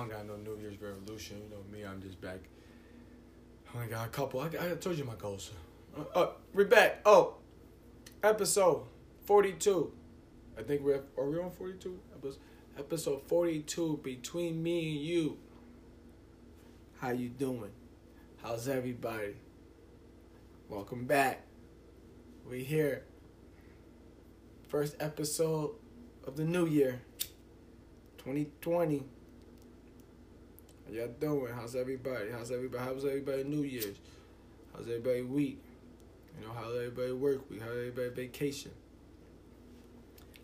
[0.00, 1.42] I don't got no New Year's revolution.
[1.44, 2.38] You know me, I'm just back.
[3.68, 4.40] I only got a couple.
[4.40, 5.50] I, I told you my goals.
[5.94, 7.02] Uh, uh, we're back.
[7.04, 7.34] Oh,
[8.22, 8.84] episode
[9.26, 9.92] 42.
[10.58, 12.00] I think we're are we on 42?
[12.78, 15.36] Episode 42 between me and you.
[16.98, 17.72] How you doing?
[18.42, 19.36] How's everybody?
[20.70, 21.42] Welcome back.
[22.48, 23.04] We here.
[24.66, 25.72] First episode
[26.26, 27.02] of the new year.
[28.16, 29.04] 2020.
[30.90, 31.52] How y'all doing?
[31.52, 32.30] How's everybody?
[32.32, 32.84] How's everybody?
[32.84, 33.96] How's everybody New Year's?
[34.72, 35.62] How's everybody week?
[36.38, 37.60] You know, how's everybody work week?
[37.60, 38.72] How's everybody vacation?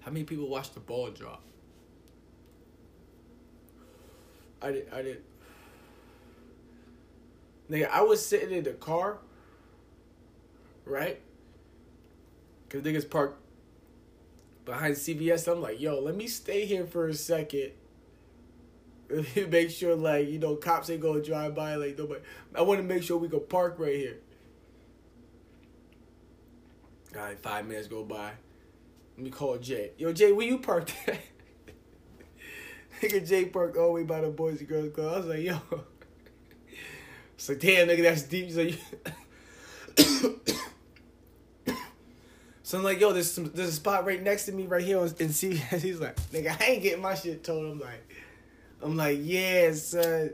[0.01, 1.43] How many people watched the ball drop?
[4.63, 4.89] I did.
[4.93, 5.23] I did.
[7.71, 9.19] Nigga, I was sitting in the car,
[10.85, 11.21] right?
[12.69, 13.41] Cause niggas parked
[14.65, 15.51] behind CVS.
[15.51, 17.73] I'm like, yo, let me stay here for a second.
[19.49, 21.77] make sure, like, you know, cops ain't gonna drive by.
[21.77, 22.21] Like, nobody.
[22.55, 24.19] I want to make sure we can park right here.
[27.15, 28.33] All right, five minutes go by.
[29.17, 29.93] Let me call Jay.
[29.97, 31.19] Yo, Jay, where you parked at?
[33.01, 35.15] nigga, Jay parked all the way by the Boys and Girls Club.
[35.15, 35.59] I was like, yo.
[37.35, 38.51] It's like, damn, nigga, that's deep.
[38.51, 38.77] So, you...
[42.63, 44.99] so I'm like, yo, there's some, there's a spot right next to me right here
[44.99, 45.57] and see.
[45.57, 47.71] He's like, nigga, I ain't getting my shit told.
[47.71, 48.09] I'm like,
[48.83, 50.31] I'm like, yeah, son.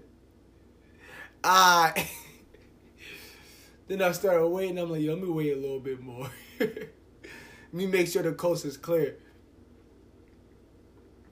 [1.45, 1.95] Ah.
[3.89, 4.79] then I started waiting.
[4.79, 6.31] I'm like, yo, let me wait a little bit more.
[6.61, 6.89] let
[7.73, 9.17] me make sure the coast is clear.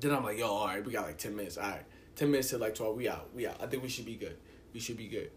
[0.00, 1.58] Then I'm like, yo, all right, we got like 10 minutes.
[1.58, 1.84] All right.
[2.16, 2.96] 10 minutes to like 12.
[2.96, 3.30] We out.
[3.34, 3.56] We out.
[3.62, 4.36] I think we should be good.
[4.72, 5.30] We should be good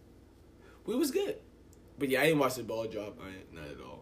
[0.86, 1.38] we was good.
[1.98, 3.20] But yeah, I ain't watch the ball drop.
[3.24, 3.93] I ain't, not at all.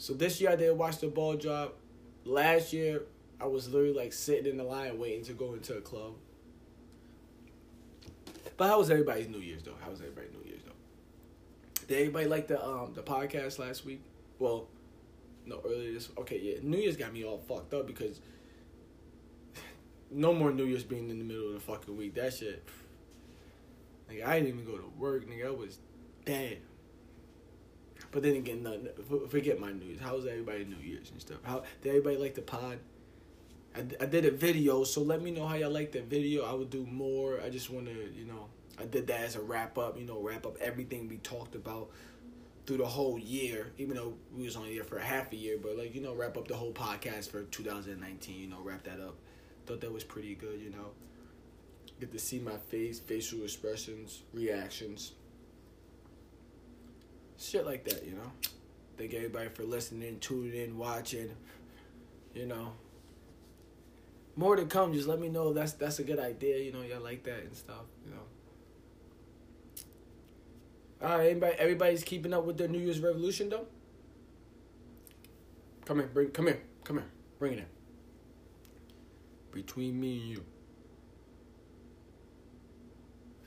[0.00, 1.76] So this year I didn't watch the ball drop.
[2.24, 3.02] Last year
[3.38, 6.14] I was literally like sitting in the line waiting to go into a club.
[8.56, 9.74] But how was everybody's New Year's though?
[9.84, 10.72] How was everybody's New Year's though?
[11.86, 14.00] Did everybody like the um the podcast last week?
[14.38, 14.68] Well,
[15.44, 16.08] no earlier this.
[16.16, 18.22] Okay, yeah, New Year's got me all fucked up because
[20.10, 22.14] no more New Year's being in the middle of the fucking week.
[22.14, 22.66] That shit.
[24.08, 25.48] Like I didn't even go to work, nigga.
[25.48, 25.78] I was
[26.24, 26.60] dead.
[28.12, 28.78] But then again, no,
[29.28, 30.00] forget my New Year's.
[30.00, 31.38] How's everybody New Year's and stuff?
[31.42, 32.78] How did everybody like the pod?
[33.74, 36.44] I, I did a video, so let me know how y'all like that video.
[36.44, 37.40] I would do more.
[37.40, 38.46] I just want to, you know,
[38.80, 39.96] I did that as a wrap up.
[39.98, 41.90] You know, wrap up everything we talked about
[42.66, 45.56] through the whole year, even though we was only here for half a year.
[45.62, 48.40] But like, you know, wrap up the whole podcast for 2019.
[48.40, 49.14] You know, wrap that up
[49.70, 50.90] thought that was pretty good, you know.
[52.00, 55.12] Get to see my face, facial expressions, reactions.
[57.40, 58.32] Shit like that, you know.
[58.98, 61.30] Thank everybody for listening, tuning in, watching.
[62.34, 62.72] You know.
[64.36, 67.00] More to come, just let me know that's that's a good idea, you know, y'all
[67.00, 68.22] like that and stuff, you know.
[71.02, 73.66] Alright, anybody everybody's keeping up with the New Year's revolution though?
[75.86, 77.08] Come here, bring come here, come here,
[77.38, 77.66] bring it in
[79.52, 80.44] between me and you.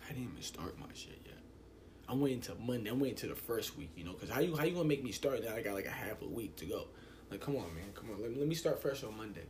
[0.05, 1.22] I didn't even start my shit.
[2.13, 2.91] I'm waiting till Monday.
[2.91, 5.03] I'm waiting till the first week, you know, because how you how you gonna make
[5.03, 5.56] me start now?
[5.56, 6.85] I got like a half a week to go.
[7.31, 8.22] Like, come on, man, come on.
[8.22, 9.46] Let me, let me start fresh on Monday.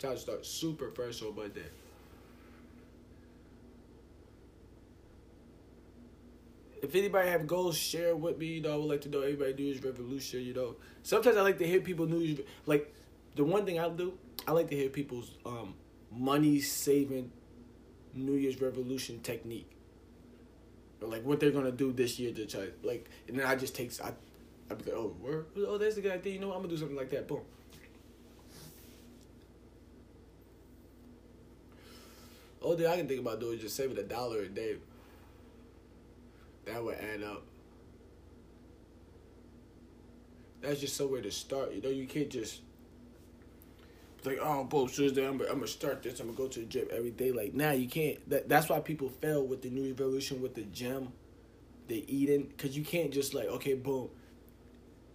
[0.00, 1.66] Try to start super fresh on Monday.
[6.82, 8.46] If anybody have goals, share with me.
[8.46, 10.40] You know, I would like to know everybody do Year's revolution.
[10.40, 12.92] You know, sometimes I like to hear people news like
[13.36, 14.18] the one thing I do,
[14.48, 15.74] I like to hear people's um,
[16.10, 17.30] money saving
[18.12, 19.70] New Year's revolution technique.
[21.04, 23.74] Or like what they're gonna do this year to try like and then I just
[23.74, 24.12] take I
[24.70, 26.56] I'd be like, oh where oh that's a good idea, you know what?
[26.56, 27.28] I'm gonna do something like that.
[27.28, 27.40] Boom.
[32.62, 34.76] All thing I can think about doing is just saving a dollar a day.
[36.64, 37.42] That would add up.
[40.62, 41.74] That's just somewhere to start.
[41.74, 42.62] You know, you can't just
[44.24, 46.20] like, oh, Tuesday, I'm, I'm gonna start this.
[46.20, 47.32] I'm gonna go to the gym every day.
[47.32, 48.28] Like, nah, you can't.
[48.28, 51.12] That, that's why people fail with the New Revolution with the gym,
[51.88, 54.08] the eating, because you can't just like, okay, boom.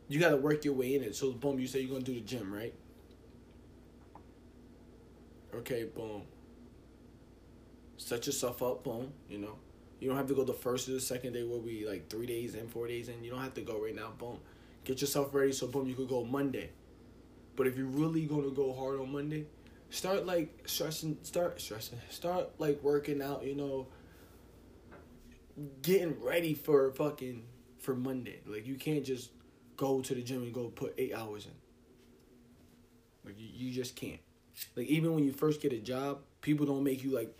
[0.08, 1.16] You gotta work your way in it.
[1.16, 2.74] So, boom, you say you're gonna do the gym, right?
[5.56, 6.24] Okay, boom.
[7.98, 9.12] Set yourself up, boom.
[9.30, 9.56] You know,
[10.00, 11.44] you don't have to go the first or the second day.
[11.44, 13.24] Where we like three days in, four days in.
[13.24, 14.12] You don't have to go right now.
[14.18, 14.40] Boom.
[14.84, 15.52] Get yourself ready.
[15.52, 16.72] So, boom, you could go Monday
[17.60, 19.46] but if you're really gonna go hard on Monday,
[19.90, 23.44] start like stressing, start stressing, start like working out.
[23.46, 23.88] You know,
[25.82, 27.44] getting ready for fucking
[27.78, 28.40] for Monday.
[28.46, 29.32] Like you can't just
[29.76, 31.52] go to the gym and go put eight hours in.
[33.26, 34.22] Like you, you just can't.
[34.78, 37.38] Like even when you first get a job, people don't make you like,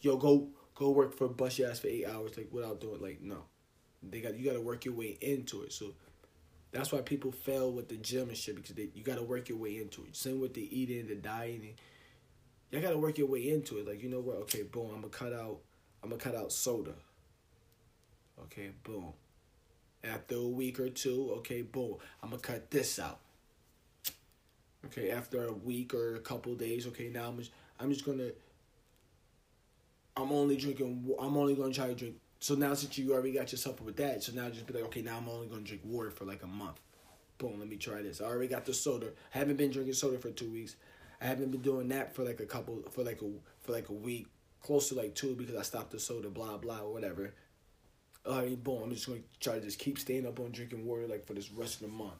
[0.00, 3.20] yo, go go work for bus your ass for eight hours like without doing like
[3.22, 3.44] no.
[4.02, 5.72] They got you got to work your way into it.
[5.72, 5.94] So
[6.72, 9.48] that's why people fail with the gym and shit because they, you got to work
[9.48, 10.16] your way into it.
[10.16, 11.74] Same with the eating, the dieting.
[12.70, 13.86] You got to work your way into it.
[13.88, 14.36] Like you know what?
[14.42, 14.90] Okay, boom.
[14.94, 15.58] I'm gonna cut out.
[16.02, 16.94] I'm gonna cut out soda.
[18.44, 19.12] Okay, boom.
[20.04, 21.96] After a week or two, okay, boom.
[22.22, 23.18] I'm gonna cut this out.
[24.86, 27.50] Okay, after a week or a couple days, okay, now I'm just
[27.80, 28.30] I'm just gonna.
[30.16, 31.12] I'm only drinking.
[31.20, 34.22] I'm only gonna try to drink so now since you already got yourself with that,
[34.22, 36.46] so now just be like, okay, now I'm only gonna drink water for like a
[36.46, 36.80] month.
[37.36, 38.20] Boom, let me try this.
[38.20, 39.08] I already got the soda.
[39.34, 40.76] I haven't been drinking soda for two weeks.
[41.20, 43.94] I haven't been doing that for like a couple for like a for like a
[43.94, 44.26] week,
[44.62, 47.34] close to like two because I stopped the soda, blah blah whatever.
[48.26, 48.84] All right, boom.
[48.84, 51.50] I'm just gonna try to just keep staying up on drinking water like for this
[51.50, 52.18] rest of the month.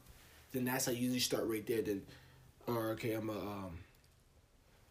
[0.51, 1.81] Then that's how you usually start right there.
[1.81, 2.03] Then,
[2.67, 3.79] or okay, I'm a um.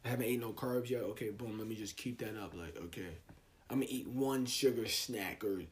[0.04, 1.02] I haven't ate no carbs yet.
[1.02, 1.58] Okay, boom.
[1.58, 2.54] Let me just keep that up.
[2.56, 3.08] Like okay,
[3.70, 5.62] I'm gonna eat one sugar snack or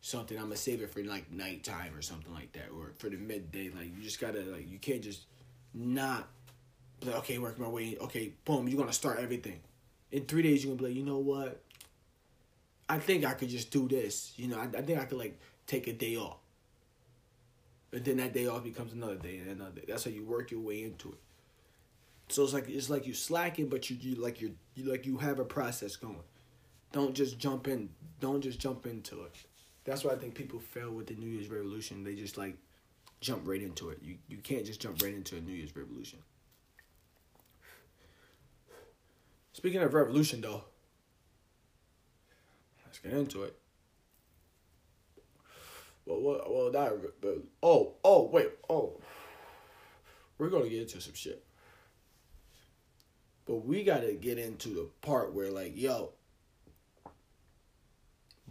[0.00, 0.36] something.
[0.36, 3.70] I'm gonna save it for like nighttime or something like that, or for the midday.
[3.70, 5.22] Like you just gotta like you can't just
[5.72, 6.28] not
[7.04, 7.96] like okay, work my way.
[8.00, 9.60] Okay, boom, you're gonna start everything.
[10.10, 11.60] In three days, you're gonna be like, you know what?
[12.88, 14.32] I think I could just do this.
[14.36, 15.38] You know, I, I think I could like
[15.68, 16.38] take a day off.
[17.92, 19.84] And then that day off becomes another day and another day.
[19.86, 21.18] That's how you work your way into it.
[22.28, 25.18] So it's like it's like you slacking, but you, you like you you like you
[25.18, 26.22] have a process going.
[26.92, 27.90] Don't just jump in.
[28.20, 29.34] Don't just jump into it.
[29.84, 32.04] That's why I think people fail with the New Year's revolution.
[32.04, 32.56] They just like
[33.20, 33.98] jump right into it.
[34.02, 36.18] You you can't just jump right into a New Year's revolution.
[39.52, 40.64] Speaking of revolution, though,
[42.86, 43.56] let's get into it.
[46.06, 48.98] Well, well, well that, but, oh, oh, wait, oh,
[50.38, 51.44] we're gonna get into some shit,
[53.44, 56.12] but we gotta get into the part where, like, yo,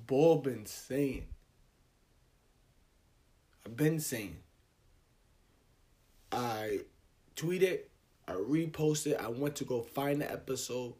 [0.09, 1.27] Bull been saying.
[3.63, 4.38] I've been saying.
[6.31, 6.79] I
[7.35, 7.81] tweeted,
[8.27, 10.95] I reposted, I went to go find the episode.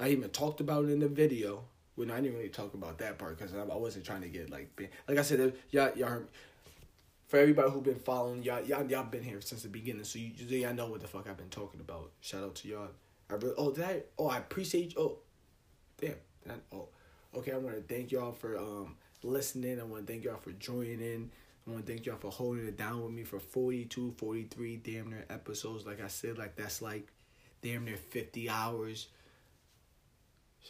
[0.00, 1.64] I even talked about it in the video.
[1.96, 4.70] When I didn't really talk about that part because I wasn't trying to get like
[5.06, 6.28] like I said, y'all y'all heard,
[7.26, 10.32] for everybody who been following y'all y'all y'all been here since the beginning, so you
[10.32, 12.12] y'all know what the fuck I've been talking about.
[12.22, 12.88] Shout out to y'all.
[13.28, 15.18] I really oh did I oh I appreciate oh
[16.00, 16.14] damn
[16.72, 16.88] oh
[17.36, 19.80] Okay, I want to thank y'all for um listening.
[19.80, 21.30] I want to thank y'all for joining in.
[21.66, 25.10] I want to thank y'all for holding it down with me for 42, 43 damn
[25.10, 25.86] near episodes.
[25.86, 27.06] Like I said, like that's like
[27.62, 29.08] damn near 50 hours.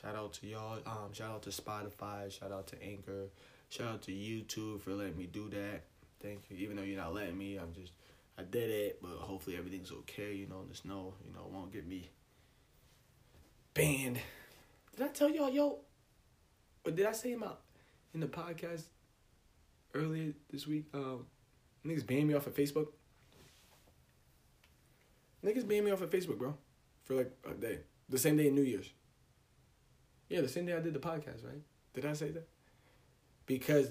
[0.00, 0.80] Shout out to y'all.
[0.86, 2.30] Um, shout out to Spotify.
[2.30, 3.28] Shout out to Anchor.
[3.70, 5.84] Shout out to YouTube for letting me do that.
[6.22, 6.58] Thank you.
[6.58, 7.92] Even though you're not letting me, I'm just
[8.38, 10.34] I did it, but hopefully everything's okay.
[10.34, 12.10] You know, just know you know won't get me
[13.72, 14.18] banned.
[14.96, 15.78] Did I tell y'all, yo?
[16.82, 17.60] But did I say him out
[18.14, 18.84] in the podcast
[19.94, 20.86] earlier this week?
[20.94, 21.26] Um,
[21.86, 22.88] niggas banned me off of Facebook.
[25.44, 26.56] Niggas banned me off of Facebook, bro,
[27.04, 27.78] for like a day.
[28.08, 28.90] The same day in New Year's.
[30.28, 31.62] Yeah, the same day I did the podcast, right?
[31.94, 32.48] Did I say that?
[33.46, 33.88] Because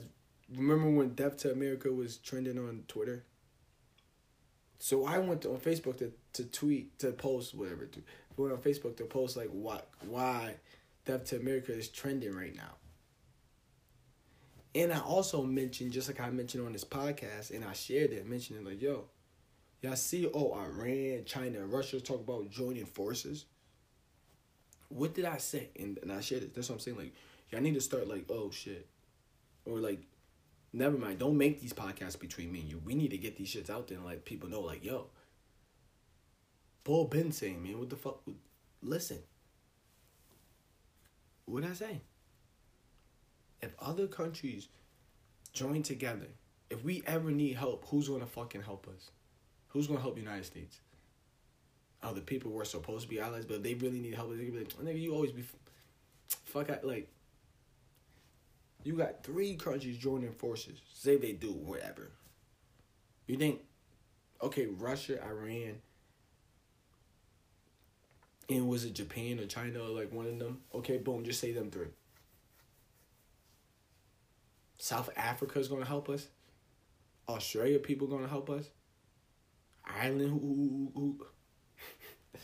[0.55, 3.23] remember when Death to America was trending on Twitter?
[4.77, 7.85] So I went to, on Facebook to, to tweet to post whatever.
[7.85, 8.01] To,
[8.37, 10.55] went on Facebook to post like what why
[11.05, 12.75] Death to America is trending right now.
[14.75, 18.27] And I also mentioned, just like I mentioned on this podcast, and I shared it,
[18.27, 19.05] mentioning like, yo,
[19.81, 23.45] y'all see, oh, Iran, China, Russia talk about joining forces.
[24.89, 25.69] What did I say?
[25.79, 26.53] And, and I shared it.
[26.53, 26.97] That's what I'm saying.
[26.97, 27.13] Like,
[27.49, 28.87] y'all need to start like, oh shit,
[29.65, 30.01] or like,
[30.71, 31.19] never mind.
[31.19, 32.81] Don't make these podcasts between me and you.
[32.85, 35.07] We need to get these shits out there and let people know, like, yo,
[36.83, 38.21] Bull been saying, man, what the fuck?
[38.81, 39.19] Listen,
[41.49, 42.01] what did I say?
[43.61, 44.67] if other countries
[45.53, 46.27] join together,
[46.69, 49.11] if we ever need help, who's gonna fucking help us?
[49.69, 50.79] Who's gonna help the United States?
[52.01, 54.31] Oh, the people we're supposed to be allies, but they really need help.
[54.31, 55.43] They be like, nigga, you always be
[56.45, 57.09] fuck out like.
[58.83, 60.79] You got three countries joining forces.
[60.93, 62.11] Say they do whatever.
[63.27, 63.59] You think,
[64.41, 65.81] okay, Russia, Iran,
[68.49, 70.61] and was it Japan or China or like one of them?
[70.73, 71.87] Okay, boom, just say them three.
[74.77, 76.27] South Africa is going to help us.
[77.27, 78.69] Australia people going to help us.
[79.85, 81.25] Ireland, who, who, who,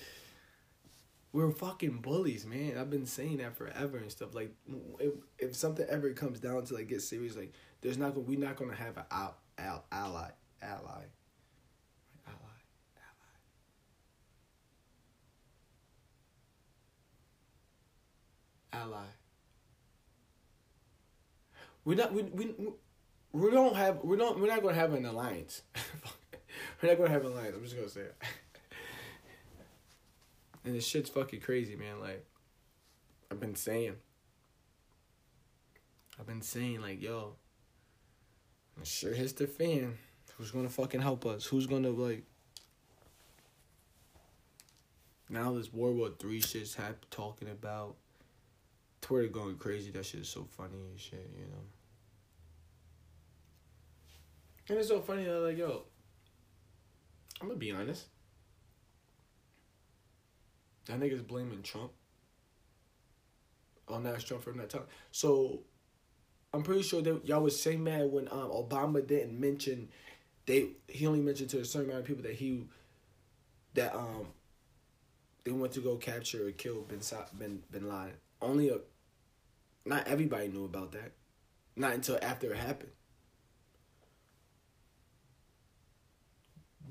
[1.32, 2.78] we're fucking bullies, man.
[2.78, 4.36] I've been saying that forever and stuff.
[4.36, 4.54] Like,
[5.00, 8.40] if, if something ever comes down to like get serious, like, there's not gonna we're
[8.40, 10.32] not gonna have an al, al, ally
[10.66, 11.04] ally.
[18.76, 19.06] Ally.
[21.84, 22.56] We're not we we
[23.32, 25.62] we don't have we don't we're not gonna have an alliance.
[26.82, 27.56] we're not gonna have an alliance.
[27.56, 28.16] I'm just gonna say it.
[30.66, 32.00] and this shit's fucking crazy, man.
[32.00, 32.26] Like
[33.32, 33.96] I've been saying.
[36.20, 37.36] I've been saying like, yo,
[38.84, 39.98] sure hits the fan.
[40.38, 41.46] Who's gonna fucking help us?
[41.46, 42.24] Who's gonna like?
[45.30, 46.76] Now this World War Three shit's
[47.12, 47.98] talking about.
[49.06, 49.92] Twitter going crazy.
[49.92, 51.62] That shit is so funny and shit, you know.
[54.68, 55.84] And it's so funny that like, yo,
[57.40, 58.06] I'm gonna be honest.
[60.88, 61.92] That nigga's blaming Trump.
[63.90, 64.88] On that Trump for that time.
[65.12, 65.60] So
[66.52, 69.90] I'm pretty sure that y'all was same mad when um, Obama didn't mention
[70.48, 72.64] they he only mentioned to a certain amount of people that he
[73.76, 74.26] that um
[75.44, 77.02] they went to go capture or kill bin
[77.38, 78.14] bin bin Laden.
[78.42, 78.80] Only a
[79.86, 81.12] not everybody knew about that.
[81.76, 82.92] Not until after it happened.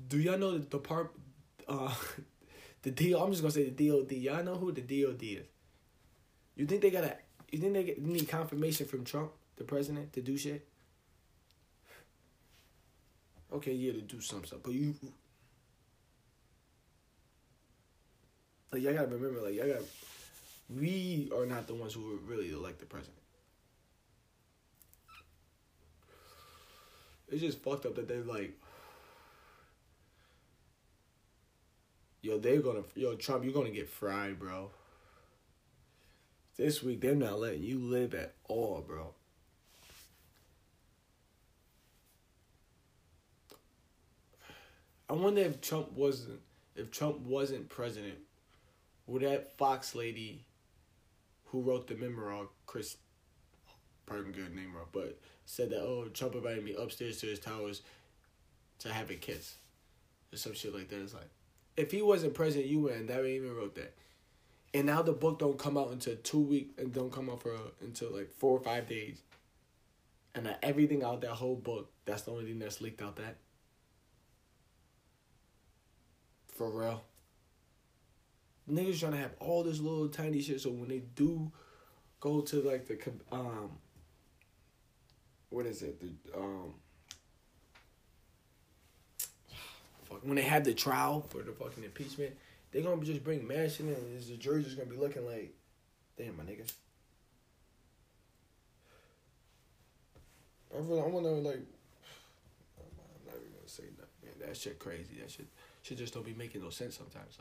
[0.07, 1.19] Do y'all know the department
[1.67, 1.93] uh
[2.83, 4.11] the DO I'm just gonna say the DOD.
[4.11, 5.45] Y'all know who the DOD is.
[6.55, 7.17] You think they gotta
[7.51, 9.31] you think they need confirmation from Trump?
[9.57, 10.67] the president to do shit?
[13.53, 14.93] Okay, yeah, to do some stuff, but you
[18.71, 19.81] like y'all gotta remember, like y'all got
[20.69, 23.17] we are not the ones who really elect the president.
[27.27, 28.53] It's just fucked up that they're like,
[32.21, 34.69] yo, they're gonna, yo, Trump, you're gonna get fried, bro.
[36.57, 39.13] This week, they're not letting you live at all, bro.
[45.09, 46.39] I wonder if Trump wasn't
[46.75, 48.17] if Trump wasn't president,
[49.07, 50.43] would that Fox lady
[51.45, 52.97] who wrote the memoir, Chris
[54.05, 57.81] pardon good name wrong, but said that oh Trump invited me upstairs to his towers
[58.79, 59.55] to have a kiss.
[60.33, 61.01] Or some shit like that.
[61.01, 61.29] It's like
[61.77, 63.93] if he wasn't president, you wouldn't never even wrote that.
[64.73, 67.55] And now the book don't come out until two weeks and don't come out for
[67.81, 69.21] until like four or five days.
[70.33, 73.37] And everything out that whole book, that's the only thing that's leaked out that.
[76.49, 77.03] For real.
[78.71, 81.51] Niggas trying to have all this little tiny shit so when they do
[82.19, 82.97] go to like the
[83.31, 83.69] um
[85.49, 85.99] what is it?
[85.99, 86.73] The um
[90.03, 92.35] fuck when they have the trial for the fucking impeachment,
[92.71, 95.53] they gonna just bring mad in and the jury's just gonna be looking like,
[96.17, 96.73] damn my niggas.
[100.73, 101.55] I really, I wanna like
[102.77, 104.47] I'm not even gonna say nothing, man.
[104.47, 105.19] That shit crazy.
[105.21, 105.47] That shit
[105.83, 107.37] shit just don't be making no sense sometimes.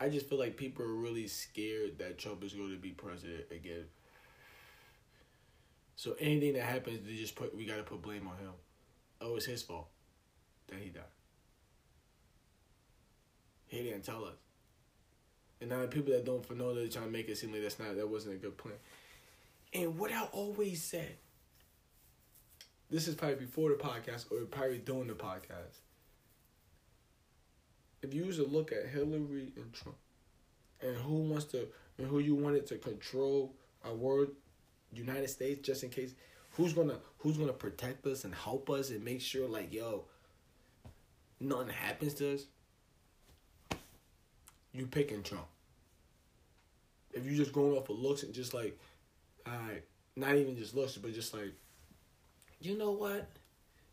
[0.00, 3.44] I just feel like people are really scared that Trump is going to be president
[3.50, 3.84] again.
[5.96, 8.52] So anything that happens, they just put we gotta put blame on him.
[9.20, 9.88] Oh, it's his fault
[10.68, 11.04] that he died.
[13.68, 14.34] He didn't tell us.
[15.60, 17.78] And now the people that don't know they're trying to make it seem like that's
[17.78, 18.74] not that wasn't a good plan.
[19.72, 21.16] And what I always said,
[22.90, 25.78] this is probably before the podcast or probably during the podcast.
[28.04, 29.96] If you was to look at Hillary and Trump
[30.82, 34.28] and who wants to and who you wanted to control our world,
[34.92, 36.12] United States, just in case,
[36.50, 40.04] who's gonna who's gonna protect us and help us and make sure like yo,
[41.40, 42.44] nothing happens to us.
[44.74, 45.46] You picking Trump.
[47.14, 48.78] If you just going off of looks and just like,
[49.48, 49.84] alright,
[50.14, 51.54] not even just looks, but just like
[52.60, 53.30] you know what?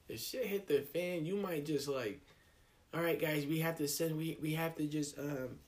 [0.10, 2.20] If shit hit the fan, you might just like,
[2.94, 5.60] all right, guys, we have to send, we we have to just um,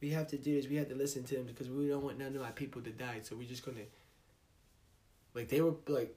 [0.00, 0.68] we have to do this.
[0.68, 2.90] We have to listen to them because we don't want none of our people to
[2.90, 3.20] die.
[3.22, 3.80] So we're just gonna,
[5.34, 6.14] like, they were like,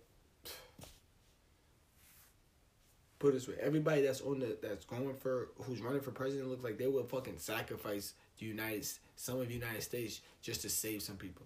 [3.20, 6.64] put this way, everybody that's on the that's going for who's running for president looks
[6.64, 11.02] like they will fucking sacrifice the United some of the United States just to save
[11.02, 11.46] some people.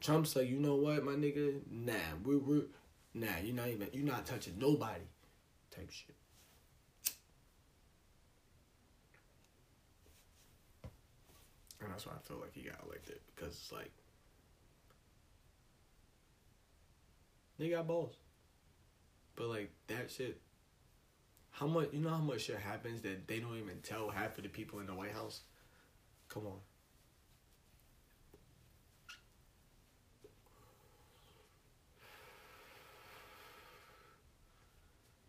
[0.00, 1.60] Trump's like, you know what, my nigga?
[1.70, 1.92] Nah,
[2.24, 2.62] we're we're
[3.12, 5.02] Nah, you're not even you're not touching nobody
[5.70, 6.14] type shit.
[11.82, 13.90] And that's why I feel like he got elected because it's like
[17.58, 18.14] they got balls.
[19.36, 20.40] But like that shit
[21.60, 24.44] how much you know how much shit happens that they don't even tell half of
[24.44, 25.42] the people in the White House?
[26.28, 26.58] Come on.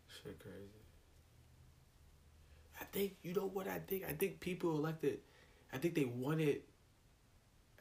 [0.08, 0.56] Shit crazy.
[2.80, 4.04] I think you know what I think.
[4.08, 5.18] I think people elected.
[5.72, 6.62] I think they wanted.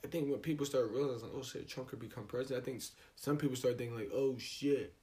[0.04, 2.64] I think when people start realizing, oh shit, Trump could become president.
[2.64, 2.82] I think
[3.16, 4.94] some people start thinking like, oh shit.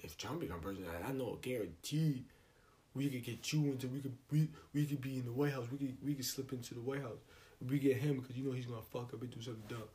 [0.00, 2.24] If Trump become president, I know guaranteed
[2.94, 5.66] we could get you into we could we we could be in the White House.
[5.70, 7.18] We could we could slip into the White House.
[7.66, 9.88] We get him because you know he's gonna fuck up and do something dumb.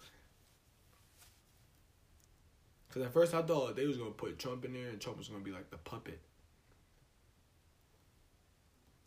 [2.89, 5.27] Cause at first I thought they was gonna put Trump in there and Trump was
[5.27, 6.19] gonna be like the puppet.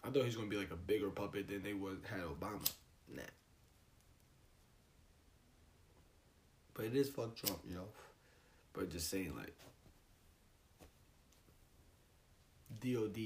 [0.07, 2.71] I thought he was gonna be like a bigger puppet than they was had Obama.
[3.13, 3.23] Nah.
[6.75, 7.89] But it is fuck Trump, you know.
[8.73, 9.55] But just saying like
[12.81, 13.19] DOD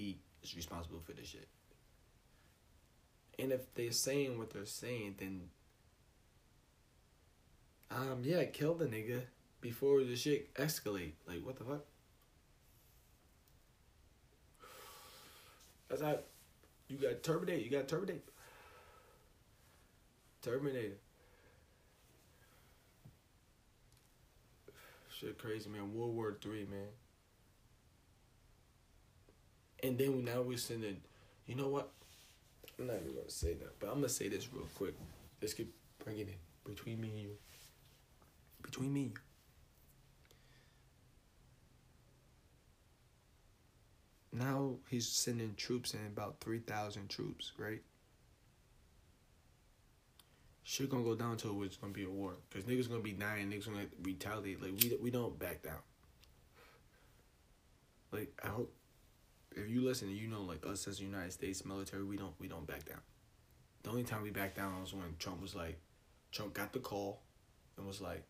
[0.43, 1.49] is responsible for this shit.
[3.39, 5.43] And if they're saying what they're saying, then
[7.91, 9.21] um yeah, kill the nigga
[9.61, 11.13] before the shit escalate.
[11.29, 11.85] Like what the fuck?
[15.91, 16.21] That's how
[16.91, 17.65] you got terminate.
[17.65, 18.25] You got terminate.
[20.43, 20.97] Terminator.
[25.09, 25.95] Shit crazy man.
[25.95, 26.89] World War Three man.
[29.83, 30.97] And then now we're sending.
[31.47, 31.91] You know what?
[32.79, 34.95] I'm not even gonna say that, but I'm gonna say this real quick.
[35.41, 37.31] Let's keep bringing it in between me and you.
[38.63, 39.17] Between me and you.
[44.33, 47.83] Now he's sending troops in about 3,000 troops, right?
[50.63, 52.35] Shit gonna go down to it's gonna be a war.
[52.53, 54.63] Cause niggas gonna be dying, niggas gonna retaliate.
[54.63, 55.81] Like we we don't back down.
[58.13, 58.73] Like I hope
[59.57, 62.47] if you listen, you know like us as the United States military, we don't we
[62.47, 63.01] don't back down.
[63.83, 65.81] The only time we back down was when Trump was like,
[66.31, 67.23] Trump got the call,
[67.77, 68.23] and was like,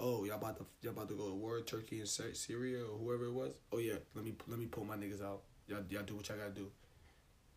[0.00, 3.26] oh y'all about to y'all about to go to war Turkey and Syria or whoever
[3.26, 3.52] it was.
[3.72, 5.42] Oh yeah, let me let me pull my niggas out.
[5.66, 6.70] Y'all y'all do what y'all gotta do.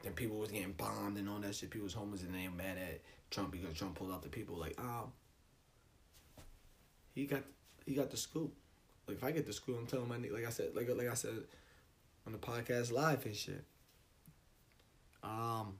[0.04, 1.72] Then people was getting bombed and all that shit.
[1.72, 4.56] People was homeless and they mad at Trump because Trump pulled out the people.
[4.56, 5.12] Like um,
[7.14, 7.44] he got
[7.86, 8.54] he got the scoop.
[9.08, 11.16] Like if I get the scoop, I'm telling my like I said like like I
[11.16, 11.34] said
[12.26, 13.64] on the podcast live and shit.
[15.24, 15.80] Um,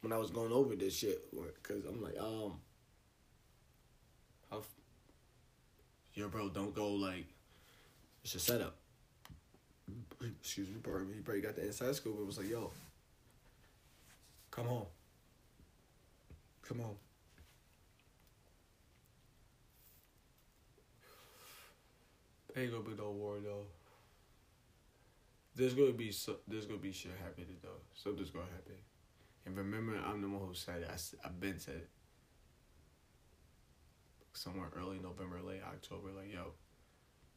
[0.00, 1.22] when I was going over this shit,
[1.62, 2.54] cause I'm like um,
[4.50, 4.62] how
[6.14, 7.26] yo, bro, don't go like
[8.24, 8.76] it's a setup.
[10.40, 11.00] Excuse me, bro.
[11.12, 12.16] He probably got the inside scoop.
[12.20, 12.70] It was like, yo,
[14.50, 14.86] come home.
[16.62, 16.96] Come home.
[22.54, 23.64] Ain't gonna be no war though.
[25.56, 27.80] There's gonna be so, there's gonna be shit happening though.
[27.94, 28.74] Something's gonna happen.
[29.44, 30.88] And remember, I'm the one who said it.
[30.88, 31.88] I, I've been said it
[34.32, 36.52] somewhere early November, late October, like, yo,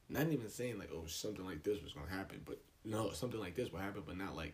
[0.09, 3.55] not even saying like, oh, something like this was gonna happen, but no, something like
[3.55, 4.53] this will happen, but not like,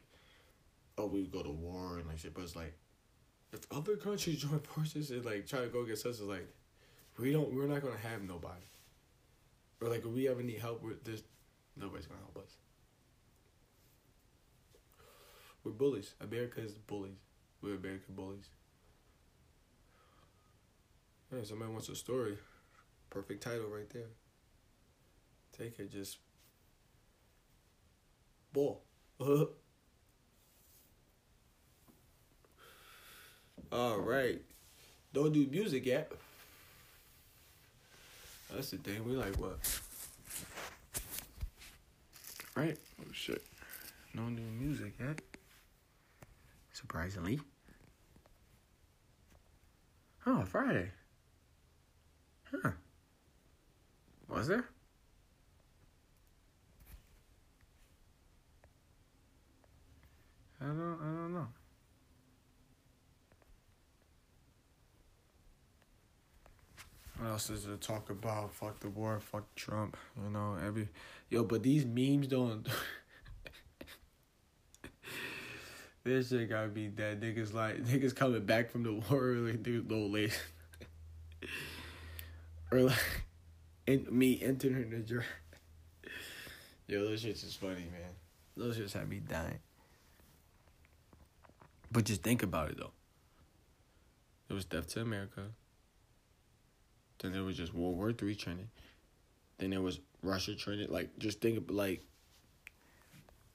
[0.97, 2.33] oh, we go to war and like shit.
[2.33, 2.73] But it's like,
[3.51, 6.47] if other countries join forces and like try to go against us, it's like,
[7.19, 8.65] we don't, we're not gonna have nobody.
[9.81, 11.21] Or like, if we ever need help with this,
[11.75, 12.55] nobody's gonna help us.
[15.63, 16.15] We're bullies.
[16.21, 17.19] America is bullies.
[17.61, 18.49] We're American bullies.
[21.43, 22.37] Somebody wants a story.
[23.09, 24.09] Perfect title right there.
[25.57, 26.17] Take it, just
[28.51, 28.83] ball.
[33.71, 34.41] All right.
[35.13, 36.11] Don't do music yet.
[38.53, 39.05] That's the thing.
[39.05, 39.57] We like what?
[42.55, 42.77] Right?
[42.99, 43.41] Oh shit.
[44.13, 45.21] No new music yet.
[46.73, 47.39] Surprisingly.
[50.27, 50.91] Oh, Friday.
[52.51, 52.71] Huh.
[54.27, 54.65] Was there?
[60.59, 61.47] I don't I don't know.
[67.17, 68.53] What else is to talk about?
[68.53, 70.89] Fuck the war, fuck Trump, you know, every
[71.29, 72.67] yo, but these memes don't
[76.03, 77.21] This shit gotta be dead.
[77.21, 80.39] Niggas like niggas coming back from the war like dude low late
[82.71, 82.97] or like
[83.87, 85.27] in, me entering the draft.
[86.87, 88.11] Yo, those shits is funny, man.
[88.57, 89.59] Those shits had me dying.
[91.91, 92.91] But just think about it though.
[94.49, 95.43] It was Death to America.
[97.19, 98.69] Then there was just World War Three trending.
[99.57, 100.89] Then there was Russia trending.
[100.89, 102.01] Like just think of like.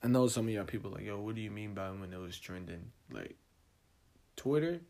[0.03, 2.21] I know some of y'all people like, yo, what do you mean by when it
[2.21, 2.93] was trending?
[3.11, 3.35] Like,
[4.37, 4.81] Twitter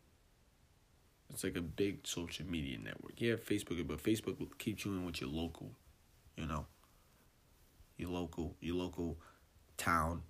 [1.33, 3.15] it's like a big social media network.
[3.21, 5.73] Yeah, Facebook, but Facebook keeps you in with your local,
[6.37, 6.67] you know.
[7.97, 9.19] your local your local
[9.77, 10.23] town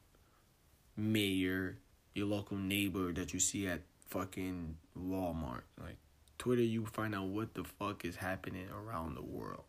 [0.97, 1.79] mayor,
[2.15, 5.63] your local neighbor that you see at fucking Walmart.
[5.81, 5.99] Like
[6.39, 9.65] Twitter, you find out what the fuck is happening around the world.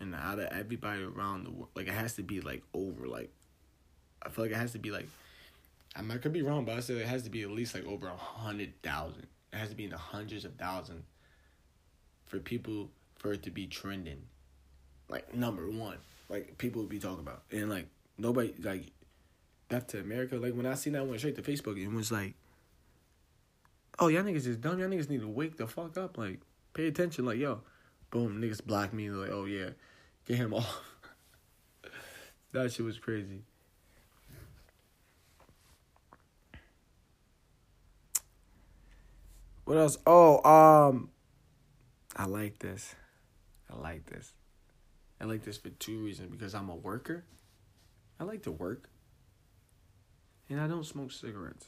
[0.00, 3.32] And out of everybody around the world, like it has to be like over like,
[4.22, 5.08] I feel like it has to be like,
[5.94, 7.86] I might could be wrong, but I said it has to be at least like
[7.86, 9.26] over a hundred thousand.
[9.52, 11.04] It has to be in the hundreds of thousands
[12.26, 14.22] for people for it to be trending.
[15.08, 17.86] Like number one, like people would be talking about, and like
[18.18, 18.92] nobody like
[19.68, 20.36] that to America.
[20.36, 22.34] Like when I seen that, I went straight to Facebook and was like,
[23.98, 24.78] "Oh, y'all niggas is dumb.
[24.78, 26.18] Y'all niggas need to wake the fuck up.
[26.18, 26.40] Like,
[26.74, 27.24] pay attention.
[27.24, 27.60] Like, yo,
[28.10, 29.10] boom, niggas block me.
[29.10, 29.70] Like, oh yeah,
[30.26, 30.82] get him off.
[32.52, 33.42] that shit was crazy.
[39.66, 39.98] What else?
[40.06, 41.10] Oh, um,
[42.16, 42.94] I like this.
[43.68, 44.32] I like this.
[45.20, 46.30] I like this for two reasons.
[46.30, 47.24] Because I'm a worker.
[48.20, 48.88] I like to work.
[50.48, 51.66] And I don't smoke cigarettes.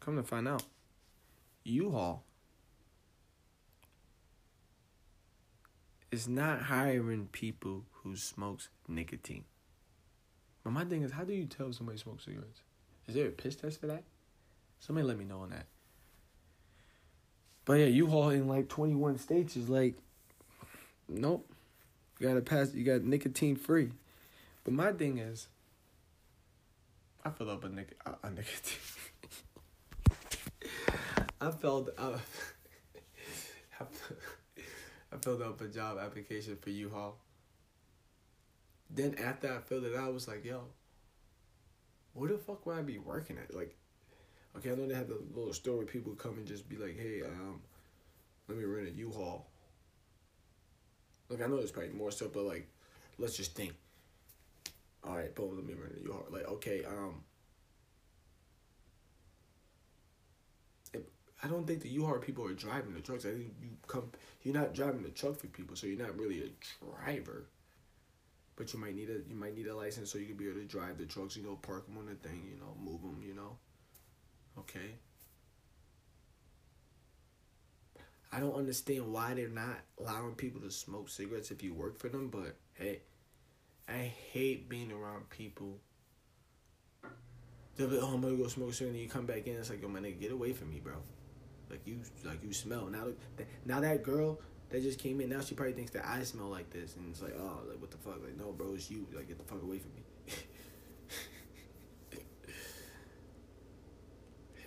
[0.00, 0.64] Come to find out,
[1.64, 2.22] U-Haul
[6.12, 9.44] is not hiring people who smokes nicotine.
[10.62, 12.60] But my thing is, how do you tell somebody smokes cigarettes?
[13.08, 14.04] Is there a piss test for that?
[14.80, 15.66] Somebody let me know on that.
[17.64, 19.94] But yeah, U-Haul in like 21 states is like,
[21.08, 21.46] nope.
[22.18, 23.92] You gotta pass, you got nicotine free.
[24.64, 25.48] But my thing is,
[27.24, 28.78] I filled up a, nic- a, a nicotine.
[31.40, 32.20] I filled up.
[33.80, 33.84] Uh,
[35.12, 37.16] I filled up a job application for U-Haul.
[38.88, 40.64] Then after I filled it out, I was like, yo,
[42.12, 43.54] where the fuck would I be working at?
[43.54, 43.76] Like,
[44.56, 47.22] okay, I know they have the little store people come and just be like, hey,
[47.22, 47.60] um,
[48.48, 49.46] let me rent a U-Haul.
[51.28, 52.68] Like, I know there's probably more stuff, but like,
[53.18, 53.74] let's just think.
[55.04, 56.26] All right, boom, let me rent a U-Haul.
[56.30, 57.22] Like, okay, um,
[61.42, 63.24] I don't think the U-Haul people are driving the trucks.
[63.24, 64.10] I think you come,
[64.42, 67.46] you're not driving the truck for people, so you're not really a driver.
[68.56, 70.60] But you might need a you might need a license so you can be able
[70.60, 71.34] to drive the trucks.
[71.34, 72.46] You know, park them on the thing.
[72.46, 73.22] You know, move them.
[73.26, 73.56] You know.
[74.60, 74.94] Okay.
[78.32, 82.08] I don't understand why they're not allowing people to smoke cigarettes if you work for
[82.08, 83.00] them, but hey,
[83.88, 85.78] I hate being around people.
[87.76, 89.70] They'll be, oh, I'm gonna go smoke a cigarette, and you come back in, it's
[89.70, 90.94] like, yo, man, get away from me, bro.
[91.70, 92.86] Like you, like you smell.
[92.86, 93.06] Now,
[93.64, 96.70] now that girl that just came in, now she probably thinks that I smell like
[96.70, 98.22] this, and it's like, oh, like what the fuck?
[98.22, 99.06] Like, no, bro, it's you.
[99.12, 100.02] Like, get the fuck away from me.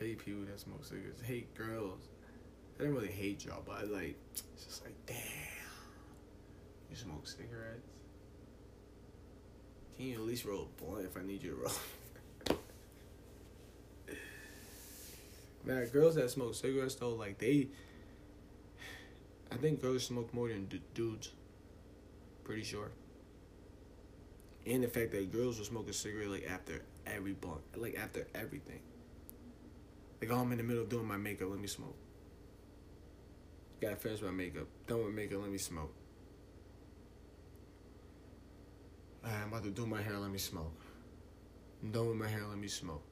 [0.03, 1.21] Hate people that smoke cigarettes.
[1.21, 2.01] Hate girls.
[2.77, 4.17] I didn't really hate y'all, but I like,
[4.53, 5.15] it's just like, damn,
[6.89, 7.87] you smoke cigarettes.
[9.95, 12.57] Can you at least roll a blunt if I need you to roll?
[15.65, 17.67] Man, girls that smoke cigarettes though, like they,
[19.51, 21.31] I think girls smoke more than d- dudes.
[22.43, 22.91] Pretty sure.
[24.65, 28.27] And the fact that girls will smoke a cigarette like after every blunt, like after
[28.33, 28.79] everything.
[30.21, 31.95] Like, oh, I'm in the middle of doing my makeup, let me smoke.
[33.81, 35.93] Gotta finish my makeup, done with makeup, let me smoke.
[39.25, 40.79] Ah, I'm about to do my hair, let me smoke.
[41.81, 43.03] I'm done with my hair, let me smoke.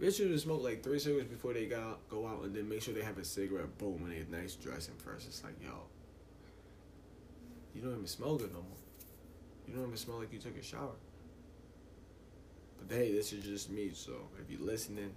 [0.00, 2.92] Bitches would smoke like three cigarettes before they got go out, and then make sure
[2.92, 3.78] they have a cigarette.
[3.78, 5.28] Boom, when they nice dressing first.
[5.28, 5.84] It's like, yo,
[7.72, 8.78] you don't even smell good no more.
[9.68, 10.96] You don't even smell like you took a shower.
[12.78, 13.92] But hey, this is just me.
[13.94, 15.12] So if you're listening,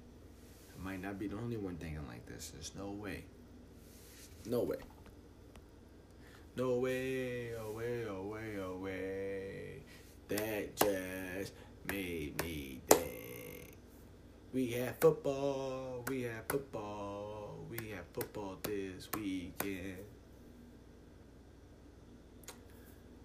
[0.79, 2.51] I might not be the only one thinking like this.
[2.53, 3.23] There's no way.
[4.45, 4.77] No way.
[6.55, 8.75] No way, oh way, oh way, oh.
[10.27, 11.53] That just
[11.87, 13.77] made me think.
[14.53, 19.97] We have football, we have football, we have football this weekend.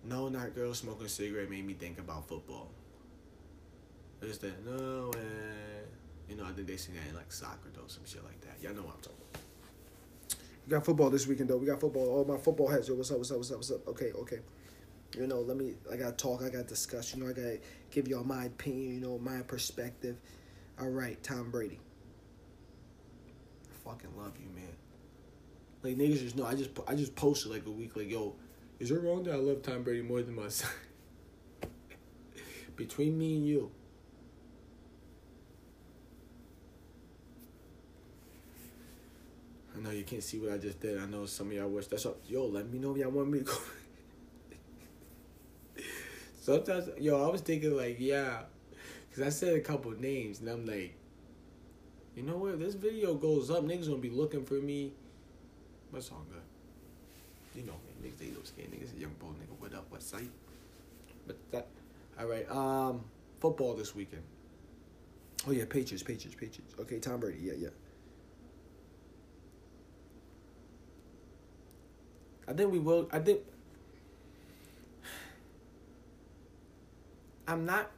[0.04, 2.68] No, not girls smoking cigarette made me think about football.
[4.20, 5.84] There's that no way.
[6.31, 8.62] You know, I think they sing that in like soccer though, some shit like that.
[8.62, 9.43] Y'all know what I'm talking about.
[10.64, 11.57] We got football this weekend though.
[11.57, 12.09] We got football.
[12.09, 12.87] All my football heads.
[12.88, 13.19] Yo, what's up?
[13.19, 13.38] What's up?
[13.38, 13.57] What's up?
[13.57, 13.88] What's up?
[13.88, 14.38] Okay, okay.
[15.19, 15.75] You know, let me.
[15.93, 16.43] I gotta talk.
[16.43, 17.12] I gotta discuss.
[17.12, 17.59] You know, I gotta
[17.90, 18.95] give y'all my opinion.
[18.95, 20.19] You know, my perspective.
[20.81, 21.81] All right, Tom Brady.
[23.69, 24.69] I fucking love you, man.
[25.83, 26.47] Like niggas just know.
[26.47, 28.37] I just I just posted like a week like, yo,
[28.79, 30.71] is it wrong that I love Tom Brady more than my son?
[32.77, 33.73] Between me and you.
[39.81, 40.99] I know you can't see what I just did.
[40.99, 42.19] I know some of y'all wish that's up.
[42.29, 43.55] Yo, let me know if y'all want me to go.
[46.40, 48.43] Sometimes, yo, I was thinking like, yeah,
[49.09, 50.95] because I said a couple names, and I'm like,
[52.14, 52.59] you know what?
[52.59, 54.93] This video goes up, niggas gonna be looking for me.
[55.95, 56.43] It's all good.
[57.55, 59.59] You know me, niggas, they little scared niggas, a young bull nigga.
[59.59, 59.87] What up?
[59.88, 60.29] What sight?
[61.27, 61.69] But that,
[62.19, 62.51] all right.
[62.51, 63.03] Um,
[63.40, 64.23] football this weekend.
[65.49, 66.75] Oh yeah, Patriots, Patriots, Patriots.
[66.79, 67.38] Okay, Tom Brady.
[67.40, 67.69] Yeah, yeah.
[72.50, 73.08] I think we will.
[73.12, 73.42] I think.
[77.46, 77.90] I'm not.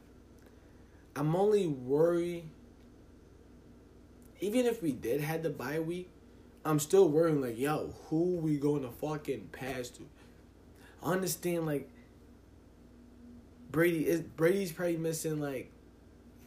[1.15, 2.43] I'm only worried.
[4.39, 6.09] Even if we did had the bye week,
[6.65, 10.03] I'm still worrying like, yo, who we going to fucking pass to?
[11.01, 11.89] I understand like.
[13.71, 15.71] Brady is Brady's probably missing like.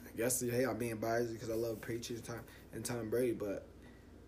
[0.07, 2.43] I guess hey, I'm being biased because I love Patriots time
[2.73, 3.67] and Tom Brady, but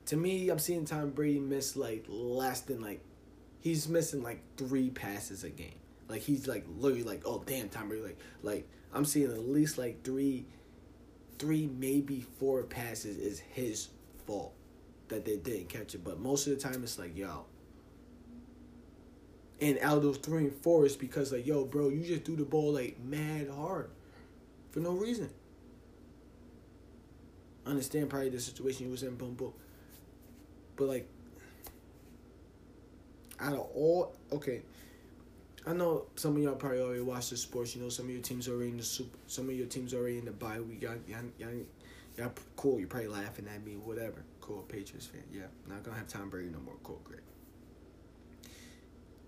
[0.07, 3.01] to me, I'm seeing Tom Brady miss like less than like
[3.69, 5.75] he's missing like three passes a game.
[6.09, 8.03] Like he's like literally like, oh damn, Tom Brady.
[8.03, 10.47] Like like I'm seeing at least like three,
[11.39, 13.89] three maybe four passes is his
[14.27, 14.55] fault
[15.09, 16.03] that they didn't catch it.
[16.03, 17.45] But most of the time it's like yo.
[19.61, 22.37] And out of those three and four is because like yo, bro, you just threw
[22.37, 23.91] the ball like mad hard,
[24.71, 25.31] for no reason.
[27.67, 29.53] understand probably the situation he was in, boom boom.
[30.77, 31.09] But like
[33.41, 34.63] out of all okay,
[35.67, 37.75] I know some of y'all probably already watched the sports.
[37.75, 39.19] You know, some of your teams already in the super.
[39.27, 40.83] Some of your teams already in the bye week.
[40.83, 41.51] Y'all, y'all,
[42.17, 42.79] y'all, cool.
[42.79, 43.73] You're probably laughing at me.
[43.77, 44.25] Whatever.
[44.41, 44.63] Cool.
[44.63, 45.23] Patriots fan.
[45.33, 45.43] Yeah.
[45.69, 46.77] Not gonna have Tom Brady no more.
[46.83, 47.01] Cool.
[47.05, 47.21] Great.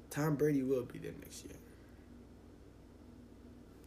[0.09, 1.55] Tom Brady will be there next year.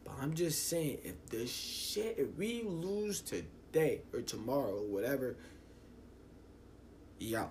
[0.06, 5.38] But I'm just saying, if the shit, if we lose today or tomorrow or whatever,
[7.20, 7.48] yeah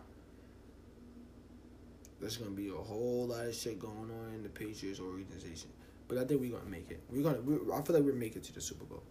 [2.23, 5.69] there's gonna be a whole lot of shit going on in the Patriots organization.
[6.07, 7.01] But I think we're gonna make it.
[7.11, 7.41] We're gonna.
[7.41, 9.03] We're, I feel like we're making it to the Super Bowl.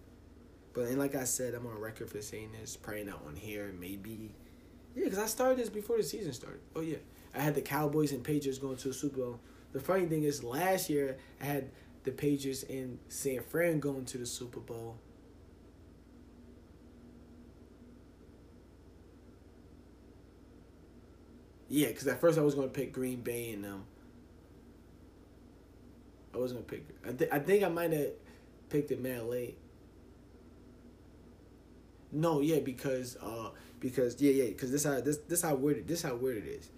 [0.73, 2.77] But and like I said, I'm on record for saying this.
[2.77, 3.73] praying not on here.
[3.77, 4.33] Maybe.
[4.95, 6.61] Yeah, because I started this before the season started.
[6.73, 6.97] Oh yeah,
[7.35, 9.39] I had the Cowboys and Patriots going to the Super Bowl.
[9.73, 11.69] The funny thing is, last year I had
[12.03, 14.97] the Patriots and San Fran going to the Super Bowl.
[21.71, 23.85] Yeah, because at first I was going to pick Green Bay and um.
[26.33, 26.87] I was gonna pick.
[27.05, 28.11] I think I think I might have
[28.69, 29.57] picked it man late.
[32.11, 36.03] No, yeah, because uh, because yeah, yeah, because this how this this how weird this
[36.03, 36.69] how weird it is.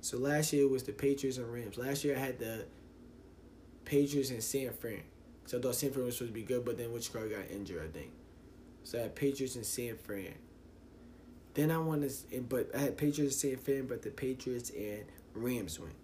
[0.00, 1.78] So last year was the Patriots and Rams.
[1.78, 2.66] Last year I had the
[3.84, 5.02] Patriots and San Fran.
[5.46, 7.50] So I thought San Fran was supposed to be good, but then which car got
[7.50, 8.12] injured, I think.
[8.84, 10.34] So I had Patriots and San Fran.
[11.58, 14.70] Then I wanted, eh, to, but I had Patriots and San Fran, but the Patriots
[14.70, 15.02] and
[15.34, 15.96] Rams went.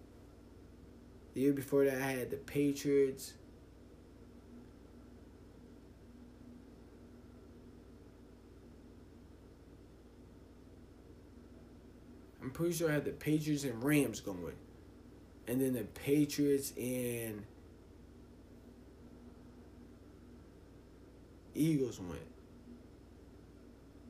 [1.33, 3.35] The year before that, I had the Patriots.
[12.41, 14.57] I'm pretty sure I had the Patriots and Rams going.
[15.47, 17.45] And then the Patriots and
[21.53, 22.34] Eagles went.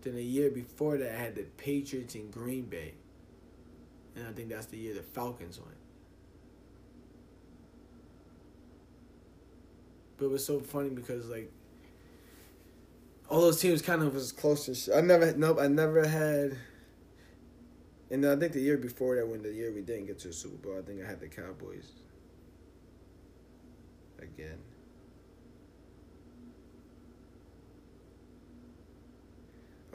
[0.05, 2.93] Then the year before that, I had the Patriots in Green Bay.
[4.15, 5.75] And I think that's the year the Falcons went.
[10.17, 11.51] But it was so funny because like
[13.29, 14.95] all those teams kind of was close to.
[14.95, 15.57] I never nope.
[15.59, 16.55] I never had.
[18.11, 20.33] And I think the year before that, when the year we didn't get to the
[20.33, 21.91] Super Bowl, I think I had the Cowboys.
[24.19, 24.59] Again.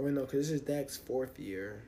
[0.01, 1.83] I mean, no, because this is Dak's fourth year.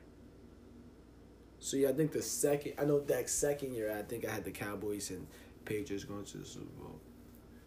[1.59, 2.73] So yeah, I think the second.
[2.77, 3.95] I know Dak's second year.
[3.97, 5.25] I think I had the Cowboys and
[5.65, 6.99] Patriots going to the Super Bowl.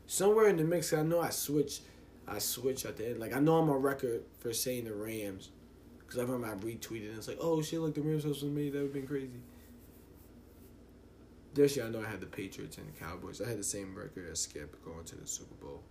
[0.06, 1.80] Somewhere in the mix, I know I switched.
[2.28, 3.18] I switched at the end.
[3.20, 5.50] Like I know I'm on record for saying the Rams,
[5.98, 8.72] because I remember I retweeted and it's like, oh shit, like the Rams was made.
[8.72, 9.40] That would have been crazy.
[11.54, 13.40] This year, I know I had the Patriots and the Cowboys.
[13.40, 15.82] I had the same record as Skip going to the Super Bowl.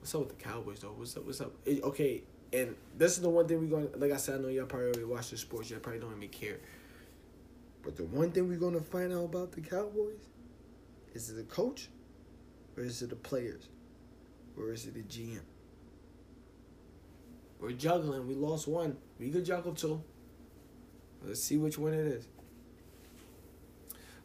[0.00, 0.94] What's up with the Cowboys though?
[0.96, 1.26] What's up?
[1.26, 1.52] What's up?
[1.66, 3.92] It, okay, and this is the one thing we're going.
[3.92, 5.70] to Like I said, I know y'all probably already watch the sports.
[5.70, 6.58] Y'all probably don't even care.
[7.82, 10.20] But the one thing we're gonna find out about the Cowboys
[11.12, 11.88] is it the coach,
[12.76, 13.68] or is it the players,
[14.56, 15.40] or is it the GM?
[17.60, 18.26] We're juggling.
[18.26, 18.96] We lost one.
[19.18, 20.02] We could juggle two.
[21.22, 22.26] Let's see which one it is.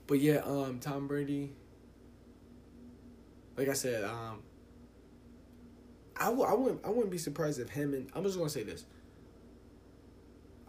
[0.07, 1.51] But yeah, um, Tom Brady.
[3.57, 4.41] Like I said, um,
[6.17, 8.63] I w- I wouldn't I wouldn't be surprised if him and I'm just gonna say
[8.63, 8.85] this.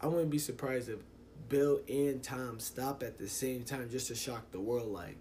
[0.01, 0.99] I wouldn't be surprised if
[1.49, 4.93] Bill and Tom stop at the same time just to shock the world.
[4.93, 5.17] Like,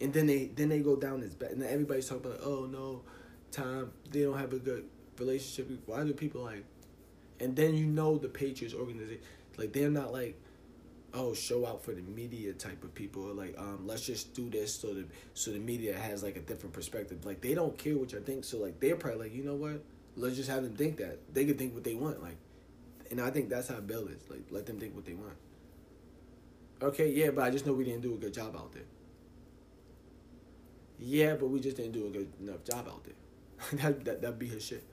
[0.00, 3.02] and then they then they go down this bad, and everybody's talking about, oh no,
[3.50, 4.84] Tom, they don't have a good
[5.18, 5.80] relationship.
[5.86, 6.64] Why do people like?
[7.40, 9.22] And then you know the Patriots organization,
[9.56, 10.40] like they're not like,
[11.14, 13.22] oh, show out for the media type of people.
[13.22, 16.72] Like, um, let's just do this so the so the media has like a different
[16.72, 17.24] perspective.
[17.24, 18.44] Like they don't care what you think.
[18.44, 19.82] So like they're probably like, you know what?
[20.16, 22.22] Let's just have them think that they can think what they want.
[22.22, 22.36] Like,
[23.10, 24.28] and I think that's how Bill is.
[24.28, 25.36] Like, let them think what they want.
[26.80, 28.84] Okay, yeah, but I just know we didn't do a good job out there.
[30.98, 33.80] Yeah, but we just didn't do a good enough job out there.
[33.80, 34.84] that that that'd be his shit.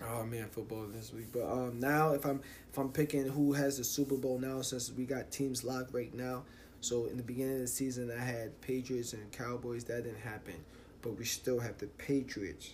[0.00, 1.32] Oh man, football this week.
[1.32, 4.90] But um now if I'm if I'm picking who has the Super Bowl now since
[4.90, 6.44] we got teams locked right now.
[6.80, 10.54] So in the beginning of the season I had Patriots and Cowboys, that didn't happen.
[11.02, 12.70] But we still have the Patriots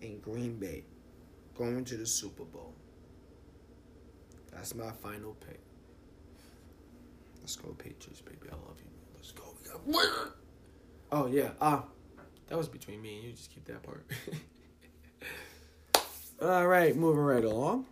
[0.00, 0.84] in Green Bay
[1.56, 2.74] going to the Super Bowl.
[4.52, 5.60] That's my final pick.
[7.40, 8.48] Let's go Patriots, baby.
[8.50, 8.90] I love you.
[9.14, 9.44] Let's go.
[9.62, 10.32] We got win.
[11.12, 11.50] Oh yeah.
[11.60, 11.84] Ah,
[12.50, 13.32] that was between me and you.
[13.32, 14.04] Just keep that part.
[16.42, 17.86] All right, moving right along.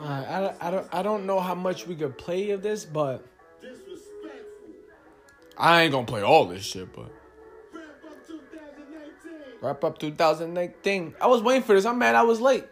[0.00, 2.62] All right, I, don't- I don't I don't know how much we could play of
[2.62, 3.24] this, but
[5.58, 6.92] I ain't gonna play all this shit.
[6.94, 7.10] But
[9.60, 11.14] wrap up 2019.
[11.20, 11.84] I was waiting for this.
[11.84, 12.64] I'm mad I was late.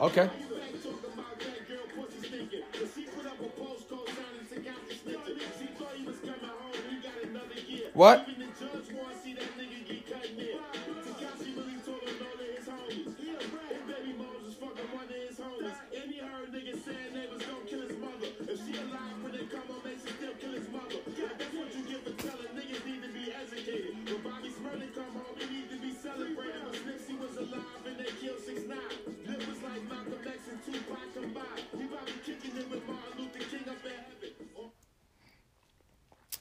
[0.00, 0.28] Okay.
[7.94, 8.26] What?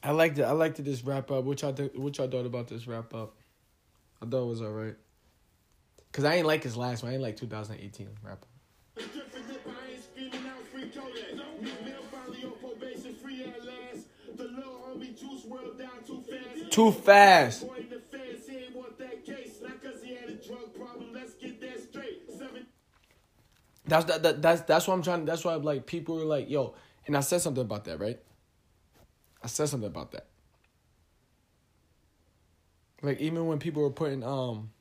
[0.03, 0.43] I liked it.
[0.43, 0.83] I liked it.
[0.83, 1.43] This wrap up.
[1.43, 3.35] What y'all th- what y'all thought about this wrap up?
[4.21, 4.95] I thought it was alright.
[6.11, 7.11] Cause I ain't like his last one.
[7.11, 8.47] I ain't like 2018 wrap up.
[16.69, 17.65] Too fast.
[23.85, 25.25] That's that, that that's that's what I'm trying.
[25.25, 26.75] That's why like people are like, yo,
[27.07, 28.19] and I said something about that, right?
[29.43, 30.27] I said something about that.
[33.01, 34.71] Like even when people were putting um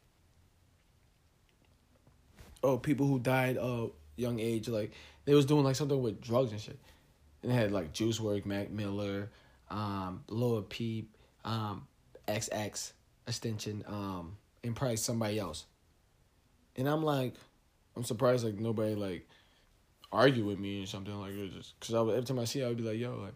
[2.62, 4.92] oh people who died uh young age like
[5.24, 6.78] they was doing like something with drugs and shit.
[7.42, 9.30] And they had like Juice WRLD, Mac Miller,
[9.70, 11.86] um, Lil Peep, um,
[12.28, 12.92] XX
[13.26, 15.64] extension, um, and probably somebody else.
[16.76, 17.34] And I'm like,
[17.96, 19.28] I'm surprised like nobody like
[20.12, 22.68] argue with me or something like it just because every time I see it, I
[22.68, 23.34] would be like, yo, like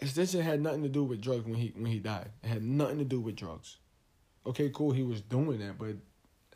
[0.00, 2.30] extension had nothing to do with drugs when he when he died.
[2.42, 3.78] It had nothing to do with drugs.
[4.46, 5.96] Okay, cool, he was doing that, but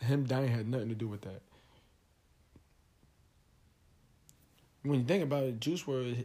[0.00, 1.42] him dying had nothing to do with that.
[4.82, 6.24] When you think about it, Juice WRLD,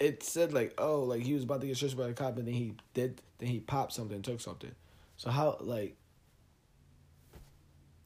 [0.00, 2.46] it said like, oh, like he was about to get searched by the cop, and
[2.46, 4.72] then he did, then he popped something, took something.
[5.16, 5.96] So how like,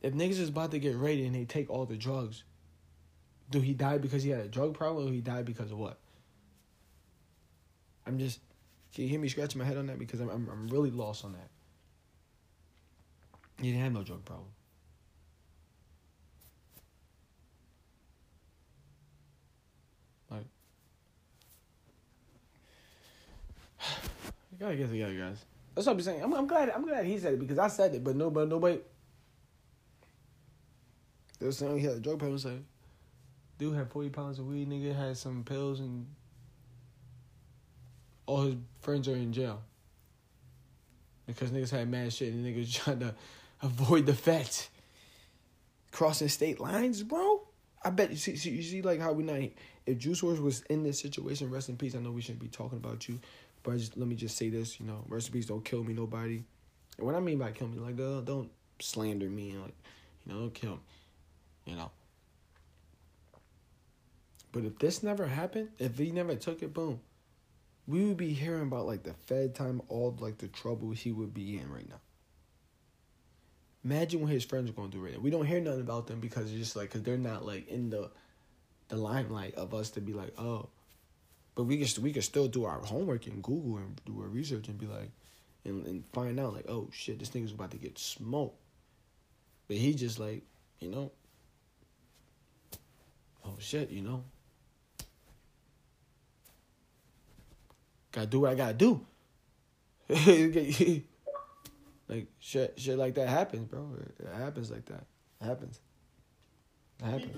[0.02, 2.44] if niggas is about to get raided and they take all the drugs,
[3.50, 5.98] do he die because he had a drug problem, or he died because of what?
[8.06, 8.40] I'm just,
[8.94, 11.24] can you hear me scratching my head on that because I'm I'm, I'm really lost
[11.24, 11.48] on that.
[13.60, 14.48] He didn't have no drug problem.
[20.30, 20.44] Like,
[24.52, 25.44] you gotta get together, guys.
[25.74, 26.22] That's what I'm saying.
[26.22, 26.70] I'm, I'm glad.
[26.70, 28.78] I'm glad he said it because I said it, but nobody, nobody.
[31.38, 32.38] They were saying he had a drug problem.
[32.38, 32.58] Say,
[33.58, 34.68] dude had forty pounds of weed.
[34.68, 36.06] Nigga had some pills, and
[38.26, 39.62] all his friends are in jail
[41.26, 43.14] because niggas had mad shit and niggas trying to
[43.62, 44.68] avoid the facts.
[45.92, 47.42] Crossing state lines, bro.
[47.82, 49.40] I bet you see, see you see like how we not
[49.86, 51.94] if Juice WRLD was in this situation, rest in peace.
[51.94, 53.20] I know we shouldn't be talking about you,
[53.62, 55.46] but I just let me just say this, you know, rest in peace.
[55.46, 56.42] Don't kill me, nobody.
[56.98, 58.50] And what I mean by kill me, like don't, don't
[58.80, 59.74] slander me, like
[60.26, 60.80] you know, don't kill me,
[61.66, 61.90] you know.
[64.52, 67.00] But if this never happened, if he never took it, boom,
[67.86, 71.32] we would be hearing about like the Fed time, all like the trouble he would
[71.32, 72.00] be in right now.
[73.84, 75.20] Imagine what his friends are going through right now.
[75.20, 77.90] We don't hear nothing about them because it's just like because they're not like in
[77.90, 78.10] the
[78.88, 80.68] the limelight of us to be like oh,
[81.54, 84.68] but we can we can still do our homework and Google and do our research
[84.68, 85.10] and be like
[85.64, 88.60] and, and find out like oh shit this nigga's about to get smoked.
[89.68, 90.42] But he just like
[90.80, 91.12] you know,
[93.44, 94.24] oh shit, you know,
[98.16, 99.06] gotta do what I gotta do.
[102.08, 103.90] like shit, shit like that happens, bro.
[104.18, 105.04] It happens like that.
[105.40, 105.80] It happens.
[107.00, 107.36] It happens.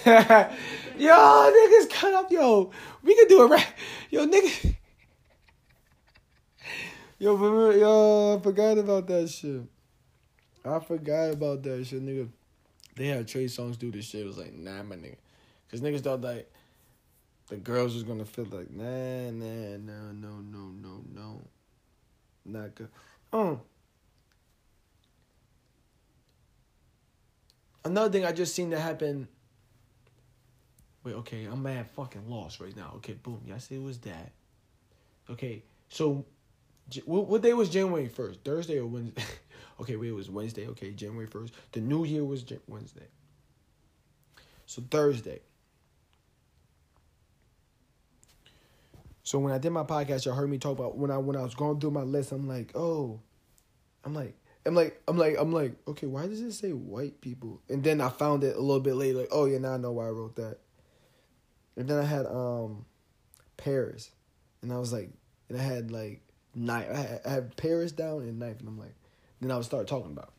[0.96, 2.32] yo, niggas cut up.
[2.32, 2.70] Yo,
[3.02, 3.66] we can do a rap.
[4.08, 4.76] Yo, nigga.
[7.20, 9.60] Yo, remember, yo, I forgot about that shit.
[10.64, 12.26] I forgot about that shit, nigga.
[12.96, 14.22] They had Trey Songz do this shit.
[14.22, 15.16] It was like, nah, my nigga.
[15.66, 16.50] Because niggas thought like
[17.48, 21.42] the girls was gonna feel like, nah, nah, no, no, no, no, no.
[22.46, 22.88] Not good.
[23.34, 23.60] Oh.
[27.84, 29.28] Another thing I just seen that happen.
[31.04, 32.92] Wait, okay, I'm mad fucking lost right now.
[32.96, 33.42] Okay, boom.
[33.46, 34.32] Yes, it was that.
[35.28, 36.24] Okay, so
[37.04, 38.38] what, day was January 1st?
[38.44, 39.22] Thursday or Wednesday?
[39.80, 40.66] okay, wait, it was Wednesday.
[40.68, 41.50] Okay, January 1st.
[41.72, 43.06] The new year was Wednesday.
[44.66, 45.40] So Thursday.
[49.22, 51.42] So when I did my podcast, y'all heard me talk about when I when I
[51.42, 53.20] was going through my list, I'm like, oh,
[54.04, 54.34] I'm like,
[54.66, 57.60] I'm like, I'm like, I'm like, okay, why does it say white people?
[57.68, 59.92] And then I found it a little bit later, like, oh yeah, now I know
[59.92, 60.58] why I wrote that.
[61.76, 62.86] And then I had um
[63.56, 64.10] Paris,
[64.62, 65.10] and I was like,
[65.48, 66.22] and I had like
[66.54, 66.88] knife.
[67.24, 68.94] I had, Paris down and knife, and I'm like,
[69.40, 70.32] then I would start talking about.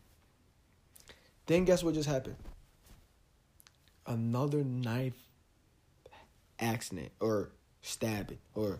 [1.45, 2.37] Then guess what just happened?
[4.05, 5.13] Another knife
[6.59, 7.51] accident or
[7.81, 8.79] stabbing or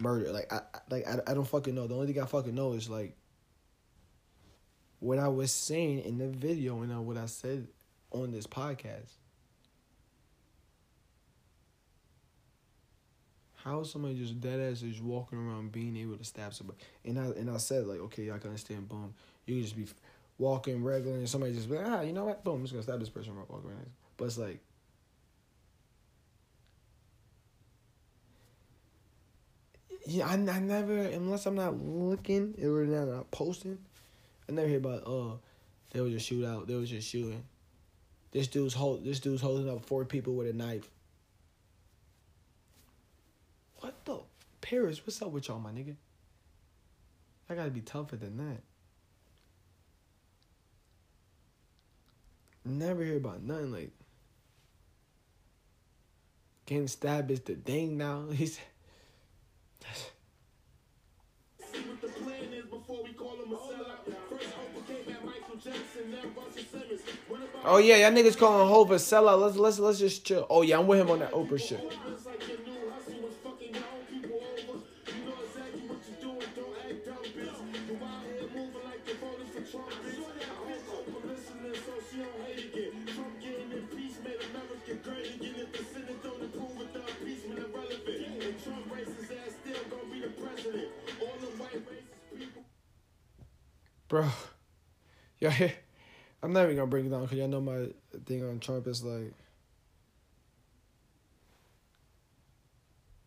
[0.00, 0.32] murder.
[0.32, 0.60] Like I
[0.90, 1.86] like I, I don't fucking know.
[1.86, 3.16] The only thing I fucking know is like
[4.98, 7.68] what I was saying in the video and what I said
[8.10, 9.10] on this podcast.
[13.64, 16.80] How somebody just dead ass is walking around being able to stab somebody?
[17.04, 18.88] And I and I said like, okay, I can understand.
[18.88, 19.14] Boom,
[19.46, 19.86] you can just be
[20.38, 22.42] walking regular, and somebody just be like, ah, you know what?
[22.42, 23.90] Boom, I'm just gonna stab this person right walking around.
[24.16, 24.58] But it's like.
[30.04, 33.78] Yeah, I, I never unless I'm not looking or not posting,
[34.48, 35.38] I never hear about oh,
[35.92, 37.44] there was a shootout, there was just shooting.
[38.32, 40.90] This dude's hold this dude's holding up four people with a knife.
[43.82, 44.18] What the
[44.60, 45.04] Paris?
[45.04, 45.96] What's up with y'all, my nigga?
[47.50, 48.62] I gotta be tougher than that.
[52.64, 53.90] Never hear about nothing like
[56.64, 58.26] getting stabbed is the thing now.
[58.32, 58.60] He's
[67.64, 69.40] Oh yeah, y'all niggas calling Hov a sellout.
[69.40, 70.46] Let's let's let's just chill.
[70.48, 71.80] Oh yeah, I'm with him on that Oprah shit.
[94.12, 94.28] Bro,
[95.40, 95.70] yeah,
[96.42, 97.86] I'm not even gonna bring it down because y'all know my
[98.26, 99.32] thing on Trump is like,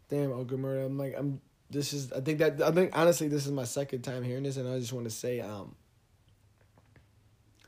[0.09, 0.85] damn, Uncle Murda.
[0.85, 1.41] I'm like, I'm.
[1.71, 2.13] This is.
[2.13, 2.61] I think that.
[2.61, 5.09] I think honestly, this is my second time hearing this, and I just want to
[5.09, 5.73] say, um,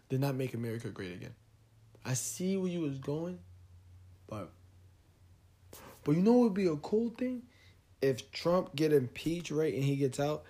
[0.10, 1.34] did not make America great again.
[2.06, 3.40] I see where you was going,
[4.28, 4.52] but,
[6.04, 7.42] but you know what would be a cool thing,
[8.00, 10.44] if Trump get impeached right and he gets out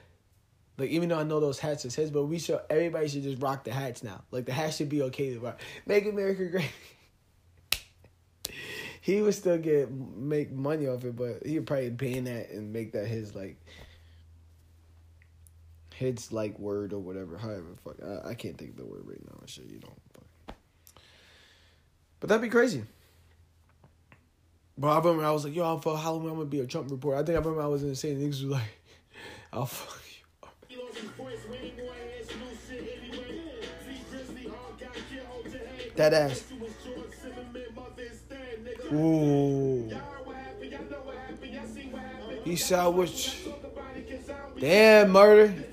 [0.78, 3.42] like even though I know those hats is his, but we should everybody should just
[3.42, 4.22] rock the hats now.
[4.30, 5.60] Like the hat should be okay to rock.
[5.86, 6.72] Make America great.
[9.02, 12.92] he would still get make money off it, but he'd probably ban that and make
[12.92, 13.58] that his like
[15.96, 17.38] his like word or whatever.
[17.38, 19.40] However, fuck, I, I can't think of the word right now.
[19.42, 20.54] I Shit, you know.
[22.20, 22.84] But that'd be crazy.
[24.78, 26.30] But I remember I was like, yo, I'm for Halloween.
[26.30, 27.18] I'm gonna be a Trump reporter.
[27.18, 28.20] I think I remember I was insane.
[28.20, 28.80] Niggas was like,
[29.54, 30.04] I'll fuck
[35.96, 36.44] That ass.
[38.94, 39.92] Ooh.
[42.44, 43.46] He saw which.
[44.60, 45.64] Damn, Murda.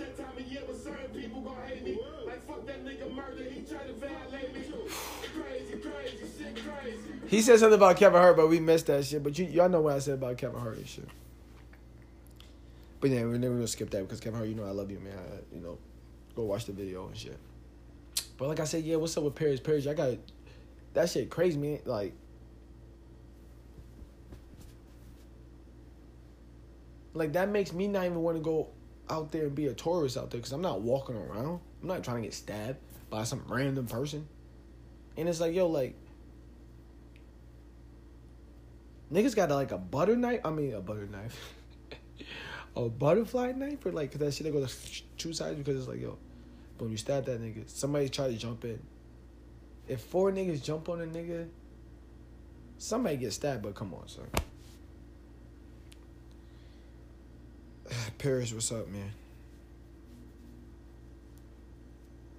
[7.27, 9.23] He said something about Kevin Hart, but we missed that shit.
[9.23, 11.09] But you, y'all know what I said about Kevin Hart and shit.
[13.05, 14.99] But yeah, we're never gonna skip that because Kevin Hart, you know I love you,
[14.99, 15.13] man.
[15.13, 15.77] I, you know,
[16.35, 17.39] go watch the video and shit.
[18.39, 19.61] But like I said, yeah, what's up with Paris?
[19.61, 20.17] Paris, I got
[20.95, 21.81] that shit crazy, man.
[21.85, 22.15] Like,
[27.13, 28.69] like that makes me not even want to go
[29.11, 31.61] out there and be a tourist out there because I'm not walking around.
[31.83, 32.79] I'm not trying to get stabbed
[33.11, 34.27] by some random person.
[35.19, 35.95] And it's like, yo, like,
[39.13, 40.41] niggas got like a butter knife.
[40.43, 41.39] I mean, a butter knife.
[42.77, 46.01] a butterfly knife or like, cause that shit that goes two sides because it's like,
[46.01, 46.19] yo,
[46.79, 48.81] when you stab that nigga, somebody try to jump in.
[49.87, 51.47] If four niggas jump on a nigga,
[52.79, 54.27] somebody get stabbed, but come on, son.
[58.19, 59.13] Paris, what's up, man?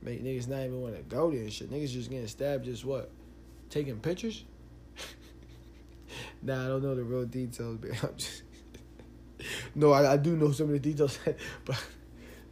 [0.01, 1.71] Make niggas not even want to go there and shit.
[1.71, 3.09] Niggas just getting stabbed, just what?
[3.69, 4.43] Taking pictures?
[6.43, 8.43] nah, I don't know the real details, but I'm just.
[9.75, 11.19] No, I, I do know some of the details,
[11.65, 11.83] but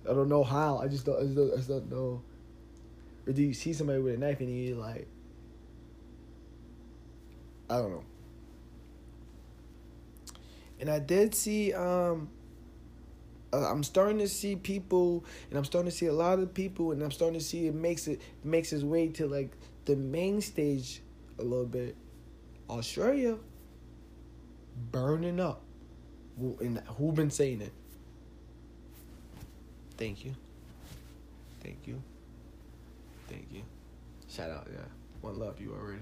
[0.09, 0.77] I don't know how.
[0.77, 1.19] I just don't.
[1.19, 2.21] I just don't, I just don't know.
[3.25, 5.07] Or do you see somebody with a knife and you like?
[7.69, 8.03] I don't know.
[10.79, 11.73] And I did see.
[11.73, 12.29] um
[13.53, 16.91] uh, I'm starting to see people, and I'm starting to see a lot of people,
[16.91, 19.51] and I'm starting to see it makes it makes its way to like
[19.85, 21.01] the main stage
[21.39, 21.95] a little bit.
[22.69, 23.37] Australia
[24.91, 25.61] burning up,
[26.38, 27.71] and who been saying it?
[29.97, 30.34] Thank you.
[31.61, 32.01] Thank you.
[33.29, 33.61] Thank you.
[34.29, 34.79] Shout out, yeah.
[35.21, 36.01] One love you already.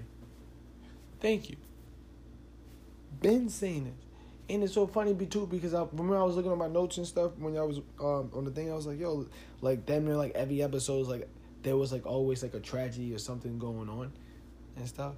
[1.20, 1.56] Thank you.
[3.20, 4.52] Been saying it.
[4.52, 6.96] And it's so funny be too because I remember I was looking at my notes
[6.98, 8.70] and stuff when I was um, on the thing.
[8.70, 9.26] I was like, yo,
[9.60, 11.28] like damn near like every episode is like
[11.62, 14.12] there was like always like a tragedy or something going on
[14.76, 15.14] and stuff.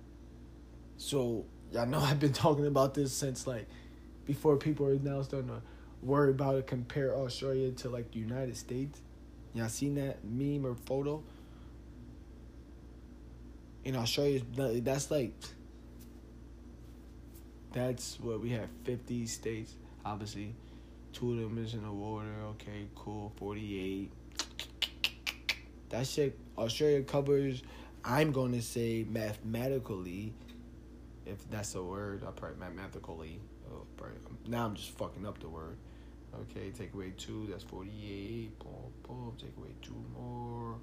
[0.99, 3.67] So y'all know I've been talking about this since like
[4.27, 5.62] before people are now starting to
[6.03, 9.01] worry about it, compare Australia to like the United States.
[9.55, 11.22] Y'all seen that meme or photo?
[13.85, 14.41] In Australia,
[14.81, 15.33] that's like
[17.72, 20.55] that's what we have 50 states obviously
[21.12, 24.12] two of them is in the water okay cool 48
[25.89, 27.64] that shit australia covers
[28.05, 30.33] i'm to say mathematically
[31.27, 33.41] if that's a word I'll probably mathematically
[34.25, 35.77] probably, now i'm just fucking up the word.
[36.35, 38.71] Okay take away two that's 48 boom
[39.07, 40.77] boom take away two more.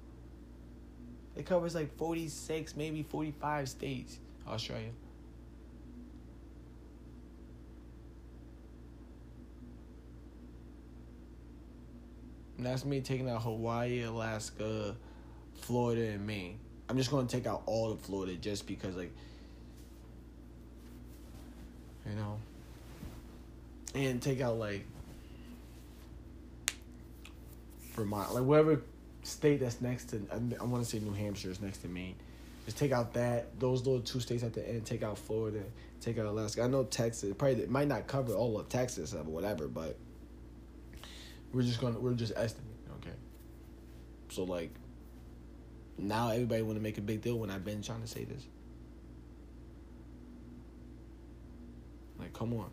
[1.36, 4.18] It covers like 46 maybe 45 states.
[4.46, 4.90] Australia.
[12.62, 14.94] And that's me taking out Hawaii, Alaska,
[15.54, 16.58] Florida, and Maine.
[16.88, 19.12] I'm just gonna take out all of Florida just because, like,
[22.08, 22.38] you know,
[23.94, 24.86] and take out like
[27.94, 28.82] Vermont, like whatever
[29.22, 30.22] state that's next to.
[30.32, 32.16] I, want to say New Hampshire is next to Maine.
[32.64, 34.86] Just take out that those little two states at the end.
[34.86, 35.62] Take out Florida.
[36.00, 36.62] Take out Alaska.
[36.62, 39.96] I know Texas probably might not cover all of Texas or whatever, but
[41.52, 43.16] we're just gonna we're just estimating, okay?
[44.30, 44.70] So like
[45.98, 48.46] now everybody wanna make a big deal when I've been trying to say this.
[52.18, 52.70] Like come on.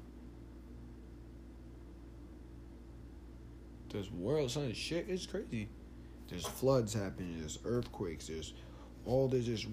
[3.90, 5.70] This world, son, shit is crazy.
[6.28, 8.54] There's floods happening, there's earthquakes, there's
[9.06, 9.68] all this just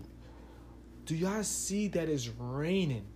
[1.05, 3.07] do y'all see that it's raining?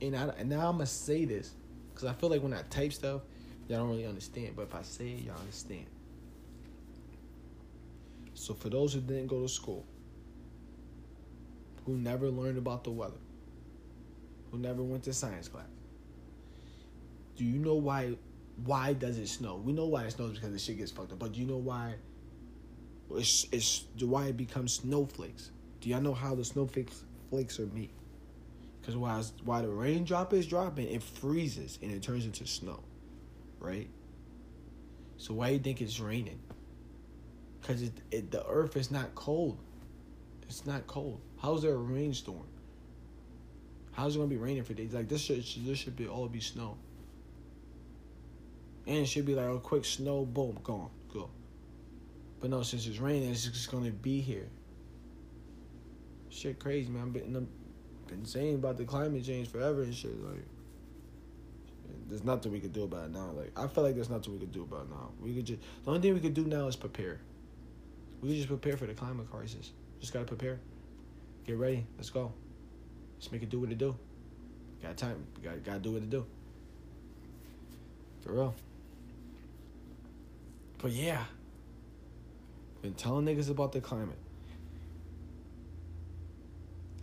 [0.00, 1.52] And I and now I'm gonna say this
[1.92, 3.22] because I feel like when I type stuff,
[3.68, 5.86] Y'all don't really understand, but if I say it, y'all understand.
[8.34, 9.86] So for those who didn't go to school,
[11.86, 13.20] who never learned about the weather,
[14.50, 15.64] who never went to science class,
[17.36, 18.16] do you know why
[18.64, 19.56] why does it snow?
[19.56, 21.56] We know why it snows because the shit gets fucked up, but do you know
[21.56, 21.94] why
[23.12, 25.50] it's, it's why it becomes snowflakes?
[25.80, 27.90] Do y'all know how the snowflakes flakes are made?
[28.80, 32.82] Because while, while the raindrop is dropping, it freezes and it turns into snow
[33.64, 33.88] right?
[35.16, 36.40] So why do you think it's raining?
[37.60, 39.58] Because it, it, the earth is not cold.
[40.42, 41.20] It's not cold.
[41.40, 42.46] How's there a rainstorm?
[43.92, 44.92] How's it gonna be raining for days?
[44.92, 46.76] Like this should this should be all be snow.
[48.86, 51.30] And it should be like a quick snow, boom, gone, go.
[52.40, 54.48] But no, since it's raining, it's just gonna be here.
[56.28, 57.04] Shit, crazy man.
[57.04, 57.48] I've been,
[58.08, 60.22] been saying about the climate change forever and shit.
[60.22, 60.44] Like,
[62.08, 63.30] there's nothing we could do about it now.
[63.30, 65.10] Like I feel like there's nothing we could do about it now.
[65.20, 67.20] We could just the only thing we could do now is prepare.
[68.20, 69.72] We could just prepare for the climate crisis.
[70.00, 70.60] Just gotta prepare.
[71.46, 71.86] Get ready.
[71.96, 72.32] Let's go.
[73.16, 73.96] Let's make it do what it do.
[74.82, 75.26] Got time.
[75.42, 76.26] Got gotta do what it do.
[78.22, 78.54] For real.
[80.84, 81.24] But yeah.
[82.82, 84.18] Been telling niggas about the climate.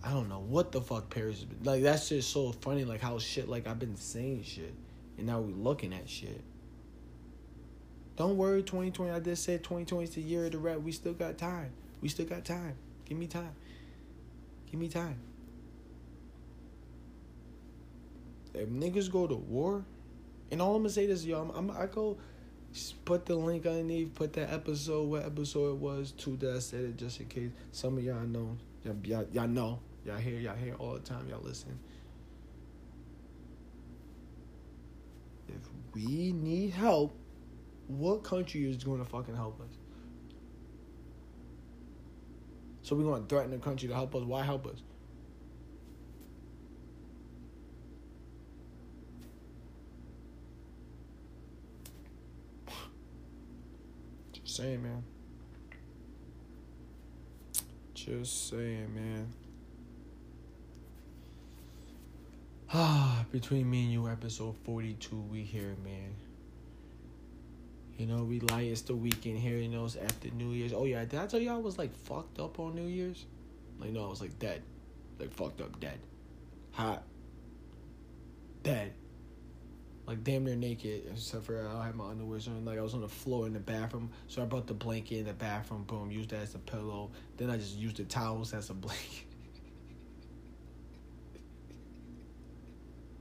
[0.03, 1.81] I don't know what the fuck Paris has been like.
[1.81, 2.85] That's just so funny.
[2.85, 3.49] Like how shit.
[3.49, 4.75] Like I've been saying shit,
[5.17, 6.41] and now we looking at shit.
[8.17, 9.09] Don't worry, 2020.
[9.09, 10.83] I just said 2020 is the year of the rat.
[10.83, 11.71] We still got time.
[12.01, 12.75] We still got time.
[13.05, 13.55] Give me time.
[14.69, 15.17] Give me time.
[18.53, 19.83] If niggas go to war,
[20.51, 22.17] and all I'm gonna say this, y'all, I'm, I'm I go
[22.73, 26.59] just put the link underneath, put that episode, what episode it was, to that I
[26.59, 28.57] said it just in case some of y'all know.
[28.83, 29.79] Y'all, y'all, know.
[30.05, 31.27] Y'all hear, y'all hear all the time.
[31.29, 31.77] Y'all listen.
[35.47, 37.15] If we need help,
[37.87, 39.77] what country is going to fucking help us?
[42.83, 44.23] So we're going to threaten the country to help us.
[44.23, 44.81] Why help us?
[54.51, 55.03] Just saying, man.
[57.93, 59.27] Just saying, man.
[62.73, 66.13] Ah, between me and you, episode 42, we here, man.
[67.97, 68.67] You know, we light.
[68.67, 69.55] It's the weekend here.
[69.55, 70.73] You know, it's after New Year's.
[70.73, 73.25] Oh yeah, did I tell you I was like fucked up on New Year's?
[73.79, 74.63] Like no, I was like dead,
[75.17, 75.99] like fucked up, dead,
[76.73, 77.03] hot,
[78.63, 78.91] dead,
[80.07, 81.03] like damn near naked.
[81.11, 82.65] Except for I had my underwear on.
[82.65, 85.25] Like I was on the floor in the bathroom, so I brought the blanket in
[85.25, 85.83] the bathroom.
[85.83, 87.11] Boom, used that as a pillow.
[87.37, 89.25] Then I just used the towels as a blanket.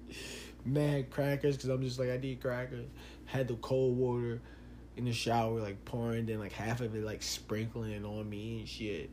[0.64, 2.86] Mad crackers, cause I'm just like I need crackers.
[3.24, 4.40] Had the cold water
[4.96, 8.68] in the shower, like pouring, then like half of it like sprinkling on me and
[8.68, 9.10] shit.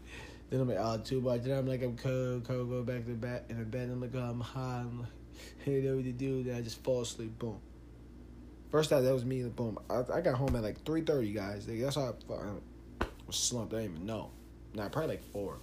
[0.55, 1.43] then I'm like, oh, too much.
[1.43, 3.89] Then I'm like, I'm cold, cold, go back to the bed in the bed.
[3.89, 4.79] I'm like, um, oh, I'm hot.
[4.79, 5.09] I'm like,
[5.65, 6.43] hey, know what to do.
[6.43, 7.37] Then I just fall asleep.
[7.37, 7.59] Boom.
[8.71, 9.43] First time that was me.
[9.43, 9.77] Boom.
[9.89, 11.67] I, I got home at like three thirty, guys.
[11.67, 13.73] Like, that's how I, I was slumped.
[13.73, 14.31] I didn't even know.
[14.73, 15.57] Nah, probably like four.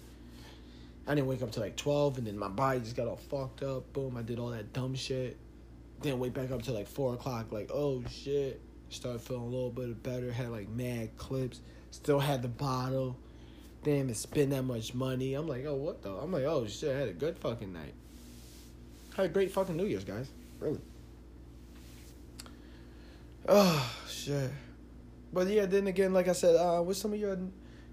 [1.06, 3.62] I didn't wake up till like twelve, and then my body just got all fucked
[3.62, 3.90] up.
[3.94, 4.18] Boom.
[4.18, 5.38] I did all that dumb shit.
[6.02, 7.50] Then wake back up till like four o'clock.
[7.50, 8.60] Like, oh shit.
[8.90, 10.30] Started feeling a little bit better.
[10.30, 11.60] Had like mad clips.
[11.92, 13.16] Still had the bottle.
[13.84, 15.34] Damn, it spend that much money.
[15.34, 16.10] I'm like, oh, what the?
[16.10, 16.94] I'm like, oh shit.
[16.94, 17.94] I had a good fucking night.
[19.16, 20.28] Had a great fucking New Year's, guys.
[20.60, 20.80] Really.
[23.48, 24.50] Oh shit.
[25.32, 27.38] But yeah, then again, like I said, uh, what's some of your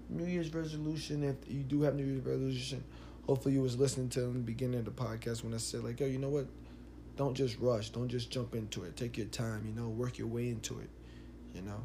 [0.08, 1.24] New Year's resolution?
[1.24, 2.84] If you do have New Year's resolution,
[3.26, 5.98] hopefully you was listening to in the beginning of the podcast when I said like,
[5.98, 6.46] yo, you know what?
[7.16, 7.90] Don't just rush.
[7.90, 8.96] Don't just jump into it.
[8.96, 9.64] Take your time.
[9.66, 10.88] You know, work your way into it.
[11.54, 11.82] You know.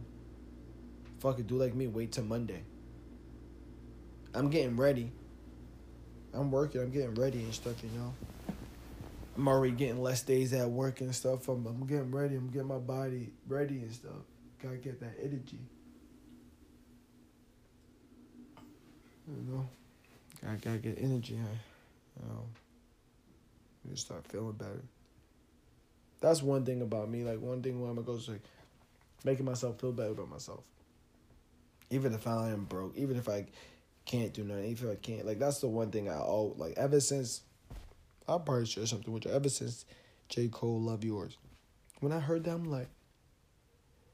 [1.20, 1.47] Fuck it.
[1.47, 1.88] Do like me.
[1.88, 2.62] Wait till Monday.
[4.36, 5.12] I'm getting ready.
[6.34, 6.82] I'm working.
[6.82, 7.84] I'm getting ready and stuff.
[7.84, 8.14] You know.
[9.38, 11.48] I'm already getting less days at work and stuff.
[11.50, 12.36] I'm, I'm getting ready.
[12.36, 14.12] I'm getting my body ready and stuff.
[14.62, 15.60] Gotta get that energy.
[19.28, 19.70] You know.
[20.42, 21.38] Gotta, gotta get energy.
[21.42, 21.50] Huh?
[22.22, 22.44] You know.
[23.90, 24.82] Just start feeling better
[26.26, 27.24] that's one thing about me.
[27.24, 28.42] Like one thing when I'm gonna go is like
[29.24, 30.64] making myself feel better about myself.
[31.92, 33.46] Even if I am broke, even if I
[34.06, 36.74] can't do nothing, even if I can't, like that's the one thing I all like.
[36.78, 37.41] Ever since
[38.28, 39.32] I'll probably share something with you.
[39.32, 39.86] Ever since
[40.30, 41.38] J Cole Love Yours,
[41.99, 42.89] when I heard that, I'm like,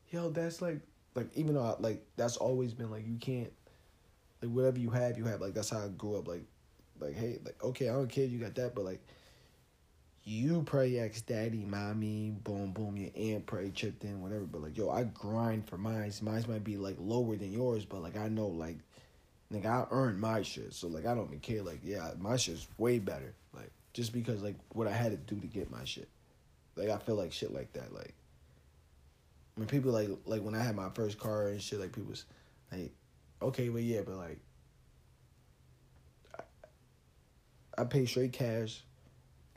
[0.09, 0.79] yo, that's like,
[1.15, 3.51] like even though I, like that's always been like you can't,
[4.41, 5.41] like whatever you have, you have.
[5.41, 6.27] Like that's how I grew up.
[6.27, 6.45] Like,
[6.99, 9.01] like hey, like okay, I don't care you got that, but like
[10.23, 14.45] you pray ex daddy, mommy, boom, boom, your aunt pray chipped in, whatever.
[14.45, 16.11] But like, yo, I grind for mine.
[16.21, 18.77] Mine might be like lower than yours, but like I know like,
[19.51, 20.73] like I earned my shit.
[20.73, 21.61] So like I don't even care.
[21.61, 23.33] Like yeah, my shit's way better.
[23.53, 26.09] Like just because like what I had to do to get my shit.
[26.75, 27.93] Like I feel like shit like that.
[27.93, 28.13] Like
[29.55, 32.25] when people like like when I had my first car and shit, like people was
[32.71, 32.91] like,
[33.41, 34.39] okay, but yeah, but like
[36.39, 38.83] I, I pay straight cash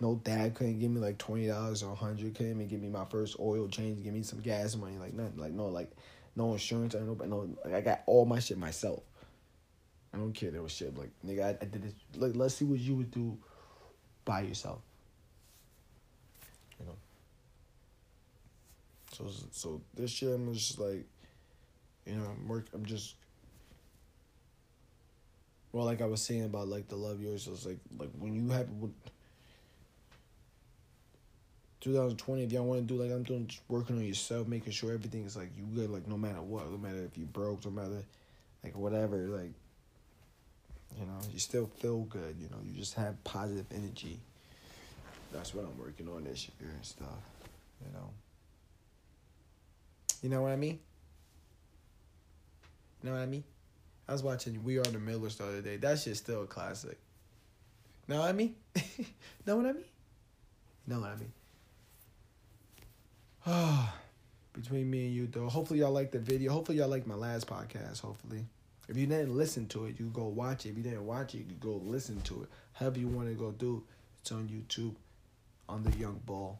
[0.00, 2.34] no dad couldn't give me like twenty dollars or a hundred.
[2.34, 4.02] Couldn't even give me my first oil change.
[4.02, 4.98] Give me some gas money.
[4.98, 5.38] Like nothing.
[5.38, 5.66] Like no.
[5.68, 5.90] Like
[6.36, 6.94] no insurance.
[6.94, 7.14] I know.
[7.14, 7.48] But no.
[7.64, 9.02] Like I got all my shit myself.
[10.14, 10.50] I don't care.
[10.52, 11.44] There was shit like nigga.
[11.44, 11.92] I, I did this.
[12.16, 13.36] Like let's see what you would do
[14.24, 14.78] by yourself.
[16.78, 16.96] You know.
[19.12, 21.04] So so this year I'm just like,
[22.06, 22.66] you know, I'm work.
[22.72, 23.16] I'm just.
[25.72, 28.48] Well, like I was saying about like the love yours, was like like when you
[28.50, 28.68] have
[31.80, 34.92] 2020, if y'all want to do like I'm doing, just working on yourself, making sure
[34.92, 37.72] everything is like you good, like no matter what, no matter if you broke, no
[37.72, 38.04] matter
[38.62, 39.50] like whatever, like
[40.98, 42.36] you know, you still feel good.
[42.38, 44.18] You know, you just have positive energy.
[45.32, 47.08] That's what I'm working on this year and stuff.
[47.84, 48.10] You know.
[50.22, 50.78] You know what I mean?
[53.02, 53.44] You know what I mean?
[54.08, 55.76] I was watching We Are the Millers the other day.
[55.76, 56.98] That shit's still a classic.
[58.06, 58.54] Know what I mean?
[59.46, 59.84] know what I mean?
[60.86, 61.32] Know what I mean?
[64.52, 65.48] Between me and you though.
[65.48, 66.52] Hopefully y'all like the video.
[66.52, 68.00] Hopefully y'all like my last podcast.
[68.00, 68.44] Hopefully,
[68.88, 70.70] if you didn't listen to it, you go watch it.
[70.70, 72.48] If you didn't watch it, you go listen to it.
[72.72, 73.84] However you want to go do.
[74.20, 74.94] It's on YouTube,
[75.68, 76.58] on the Young Ball.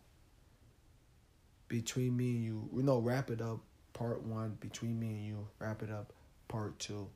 [1.68, 3.61] Between me and you, we know wrap it up.
[3.95, 4.59] Part one.
[4.61, 6.12] Between me and you, wrap it up.
[6.49, 7.09] Part two.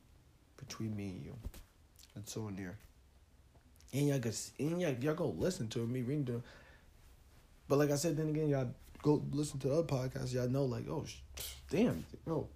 [0.56, 1.34] Between me and you.
[2.16, 2.78] It's on there.
[3.92, 6.42] And y'all go, and y'all, y'all go listen to it, me reading to
[7.68, 8.70] But like I said, then again, y'all
[9.02, 10.32] go listen to other podcasts.
[10.34, 11.04] Y'all know, like, oh,
[11.70, 12.48] damn, yo,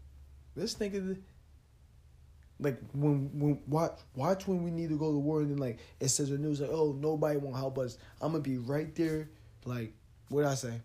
[0.57, 1.16] this nigga.
[2.62, 5.78] Like when when watch watch when we need to go to war and then like
[6.00, 7.98] it says the news like oh nobody won't help us.
[8.20, 9.28] I'm gonna be right there
[9.64, 9.92] like
[10.28, 10.80] what I say?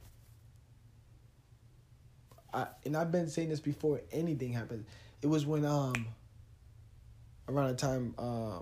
[2.53, 4.85] I and I've been saying this before anything happened.
[5.21, 6.07] It was when um
[7.47, 8.59] around the time uh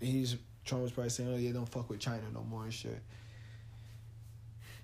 [0.00, 3.00] he's Trump was probably saying, "Oh yeah, don't fuck with China no more and shit."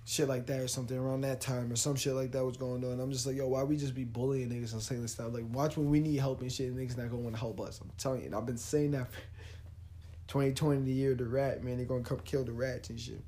[0.09, 2.81] Shit like that or something around that time or some shit like that was going
[2.85, 3.01] on.
[3.01, 5.33] I'm just like, yo, why we just be bullying niggas and saying this stuff?
[5.33, 7.59] Like, watch when we need help and shit, and niggas not gonna want to help
[7.59, 7.81] us.
[7.81, 9.19] I'm telling you, and I've been saying that for
[10.29, 11.75] 2020, the year of the rat, man.
[11.75, 13.21] They're gonna come kill the rats and shit.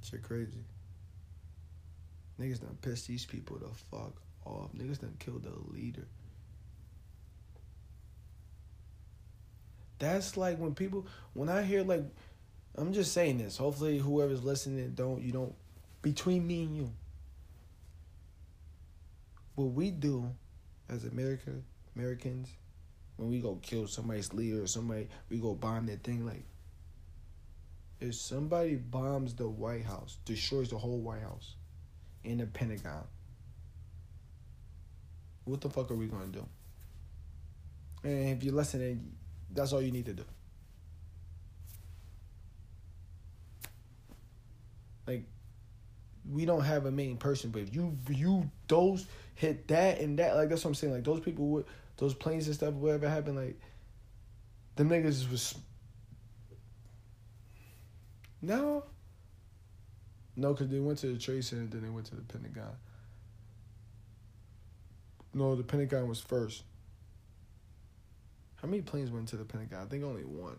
[0.00, 0.64] Shit crazy.
[2.40, 4.14] Niggas done pissed these people the fuck
[4.46, 4.72] off.
[4.72, 6.08] Niggas done killed the leader.
[9.98, 12.04] That's like when people when I hear like
[12.76, 13.56] I'm just saying this.
[13.56, 15.54] Hopefully whoever's listening don't you don't
[16.02, 16.92] between me and you.
[19.54, 20.30] What we do
[20.88, 21.52] as America
[21.96, 22.48] Americans
[23.16, 26.44] when we go kill somebody's leader or somebody we go bomb that thing like
[28.00, 31.54] if somebody bombs the White House, destroys the whole White House
[32.24, 33.04] in the Pentagon,
[35.44, 36.46] what the fuck are we gonna do?
[38.04, 39.12] And if you're listening,
[39.50, 40.24] that's all you need to do.
[45.06, 45.24] Like,
[46.30, 50.36] we don't have a main person, but if you you those hit that and that,
[50.36, 50.92] like that's what I'm saying.
[50.92, 51.66] Like those people would
[51.98, 53.60] those planes and stuff, whatever happened, like
[54.76, 55.54] them niggas was
[58.42, 58.84] no.
[60.38, 62.76] No, because they went to the Trade Center, then they went to the Pentagon.
[65.32, 66.62] No, the Pentagon was first.
[68.56, 69.82] How many planes went to the Pentagon?
[69.82, 70.58] I think only one.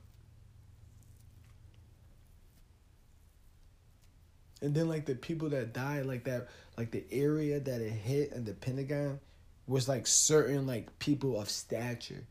[4.61, 6.47] And then like the people that died, like that,
[6.77, 9.19] like the area that it hit and the Pentagon
[9.67, 12.23] was like certain like people of stature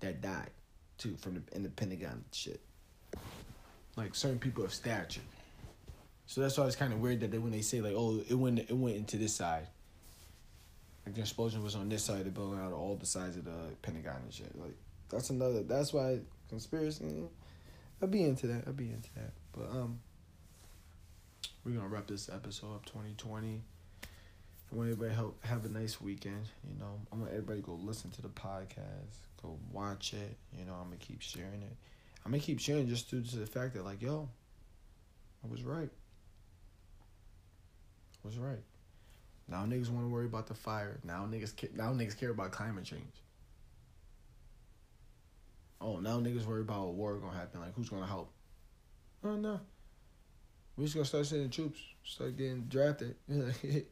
[0.00, 0.50] that died
[0.98, 2.60] too from the in the Pentagon shit.
[3.96, 5.20] Like certain people of stature.
[6.26, 8.34] So that's why it's kind of weird that they when they say like, oh, it
[8.34, 9.66] went it went into this side.
[11.04, 13.36] Like the explosion was on this side of the building out of all the sides
[13.36, 14.56] of the Pentagon and shit.
[14.58, 14.76] Like
[15.08, 15.62] that's another.
[15.62, 17.24] That's why conspiracy.
[18.00, 18.64] I'll be into that.
[18.66, 19.32] I'll be into that.
[19.52, 20.00] But um,
[21.64, 22.86] we're gonna wrap this episode up.
[22.86, 23.62] Twenty twenty.
[24.02, 26.48] I want everybody help have a nice weekend.
[26.68, 30.36] You know, I want everybody go listen to the podcast, go watch it.
[30.58, 31.76] You know, I'm gonna keep sharing it.
[32.24, 34.28] I'm gonna keep sharing just due to the fact that like, yo,
[35.44, 35.90] I was right.
[38.24, 38.62] I was right.
[39.48, 40.98] Now niggas want to worry about the fire.
[41.04, 43.22] Now niggas now niggas care about climate change.
[45.80, 47.60] Oh, now niggas worry about a war gonna happen.
[47.60, 48.32] Like who's gonna help?
[49.24, 49.60] Uh, oh no.
[50.82, 53.14] We just gonna start sending troops, start getting drafted.
[53.28, 53.86] and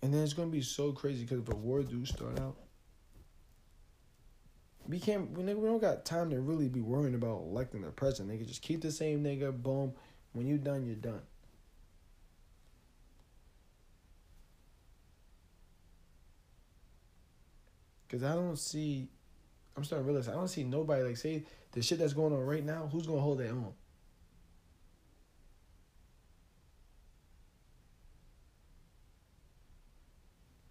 [0.00, 2.56] then it's gonna be so crazy because if a war do start out,
[4.88, 5.32] we can't.
[5.32, 8.30] We, don't got time to really be worrying about electing the president.
[8.30, 9.52] They can just keep the same nigga.
[9.52, 9.92] Boom.
[10.32, 11.20] When you done, you're done.
[18.08, 19.10] Cause I don't see,
[19.76, 22.40] I'm starting to realize I don't see nobody like say the shit that's going on
[22.40, 22.88] right now.
[22.92, 23.72] Who's gonna hold that on?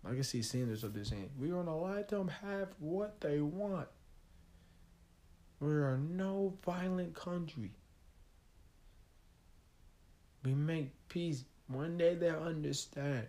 [0.04, 3.88] I can see Sanders up there saying, "We're gonna let them have what they want.
[5.60, 7.76] We're no violent country.
[10.44, 11.46] We make peace.
[11.68, 13.28] One day they'll understand."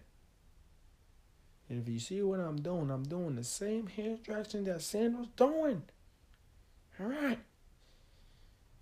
[1.68, 5.82] And if you see what I'm doing, I'm doing the same instruction that Sanders doing.
[6.98, 7.38] All right.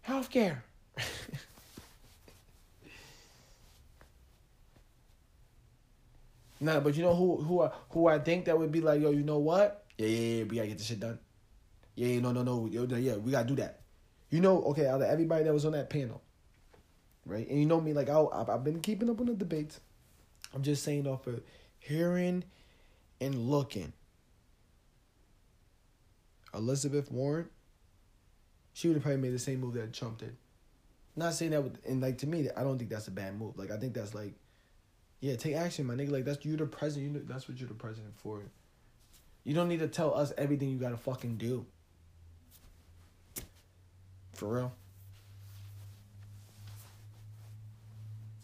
[0.07, 0.63] Healthcare.
[6.61, 9.11] nah, but you know who who I who I think that would be like, yo,
[9.11, 9.85] you know what?
[9.99, 11.19] Yeah, yeah, yeah, we gotta get this shit done.
[11.95, 13.81] Yeah, yeah, no, no, no, yo, yeah, we gotta do that.
[14.31, 16.23] You know, okay, out of everybody that was on that panel,
[17.27, 17.49] right?
[17.49, 19.81] And you know me, like I, I've been keeping up on the debates.
[20.55, 21.43] I'm just saying off of
[21.79, 22.45] hearing
[23.21, 23.93] and looking.
[26.55, 27.49] Elizabeth Warren,
[28.73, 30.37] she would have probably made the same move that Trump did.
[31.17, 33.59] Not saying that, would, and like to me, I don't think that's a bad move.
[33.59, 34.35] Like I think that's like,
[35.21, 36.11] yeah, take action, my nigga.
[36.11, 37.13] Like that's you're the president.
[37.13, 38.43] You know, that's what you're the president for.
[39.45, 41.67] You don't need to tell us everything you gotta fucking do.
[44.35, 44.73] For real.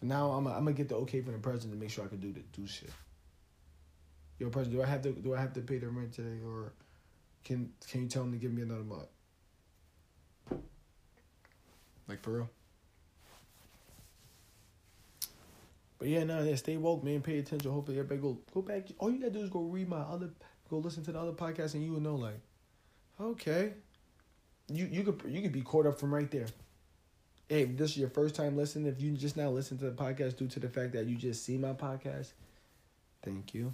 [0.01, 2.09] For now, I'm I'm gonna get the okay from the president to make sure I
[2.09, 2.91] can do the do shit.
[4.39, 6.73] Yo, president, do I have to do I have to pay the rent today, or
[7.45, 9.09] can can you tell him to give me another month?
[12.09, 12.51] Like for real.
[15.99, 17.23] But yeah, no, yeah, stay woke, man.
[17.23, 17.71] Pay attention.
[17.71, 18.89] Hopefully, everybody go go back.
[18.99, 20.31] All you gotta do is go read my other,
[20.69, 22.39] go listen to the other podcast, and you will know, like,
[23.21, 23.73] okay,
[24.69, 26.47] you you could you could be caught up from right there.
[27.49, 29.93] Hey, if this is your first time listening, if you just now listen to the
[29.93, 32.33] podcast due to the fact that you just see my podcast,
[33.23, 33.73] thank you.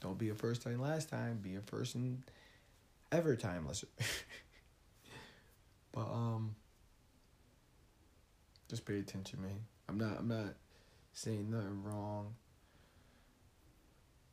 [0.00, 1.38] Don't be a first time last time.
[1.40, 2.22] Be a first and
[3.10, 3.90] ever time listener.
[5.94, 6.56] but um,
[8.68, 9.60] just pay attention, man.
[9.88, 10.18] I'm not.
[10.18, 10.54] I'm not
[11.12, 12.34] saying nothing wrong.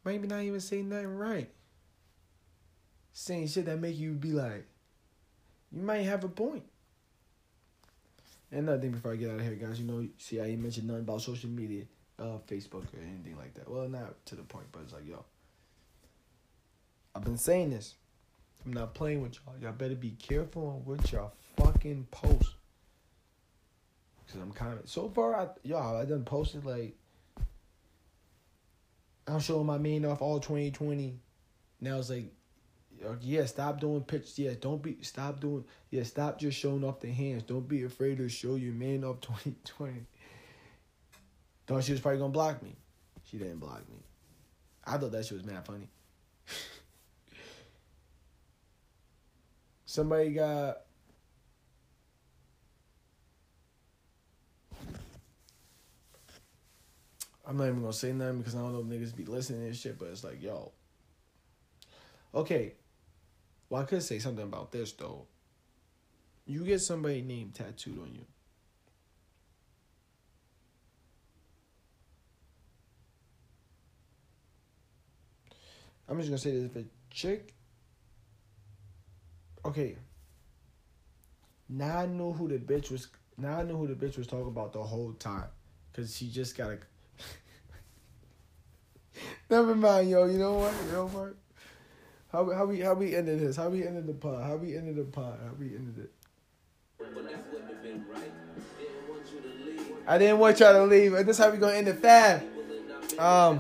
[0.03, 1.49] Maybe not even saying nothing right.
[3.13, 4.65] Saying shit that make you be like,
[5.71, 6.63] you might have a point.
[8.49, 10.61] And another thing before I get out of here, guys, you know, see, I ain't
[10.61, 11.83] mentioned nothing about social media,
[12.17, 13.69] uh, Facebook or anything like that.
[13.69, 15.23] Well, not to the point, but it's like, yo,
[17.13, 17.95] I've been saying this.
[18.65, 19.55] I'm not playing with y'all.
[19.61, 21.33] Y'all better be careful on what y'all
[21.81, 22.55] fucking post.
[24.27, 25.35] Cause I'm kind of so far.
[25.35, 26.95] I y'all I done posted like
[29.27, 31.19] I'm showing my main off all 2020.
[31.81, 32.31] Now it's like,
[33.05, 34.39] uh, yeah, stop doing pictures.
[34.39, 35.65] Yeah, don't be stop doing.
[35.89, 37.43] Yeah, stop just showing off the hands.
[37.43, 40.05] Don't be afraid to show your man off 2020.
[41.67, 42.75] Thought she was probably gonna block me.
[43.25, 43.97] She didn't block me.
[44.85, 45.89] I thought that shit was mad funny.
[49.85, 50.77] Somebody got
[57.51, 59.75] I'm not even gonna say nothing because I don't know if niggas be listening and
[59.75, 60.71] shit, but it's like, yo.
[62.33, 62.75] Okay.
[63.69, 65.25] Well, I could say something about this though.
[66.45, 68.23] You get somebody name tattooed on you.
[76.07, 77.53] I'm just gonna say this: if a chick,
[79.65, 79.97] okay.
[81.67, 83.09] Now I know who the bitch was.
[83.37, 85.49] Now I know who the bitch was talking about the whole time,
[85.91, 86.77] cause she just got a
[89.49, 90.25] Never mind, yo.
[90.25, 90.73] You know what?
[90.85, 91.35] You know what?
[92.31, 93.57] How how we how we ended this?
[93.57, 94.43] How we ended the pod?
[94.43, 95.39] How we ended the pod?
[95.43, 96.11] How we ended it?
[100.07, 101.11] I didn't want y'all to leave.
[101.25, 102.41] This how we gonna end the fab.
[103.19, 103.59] Um,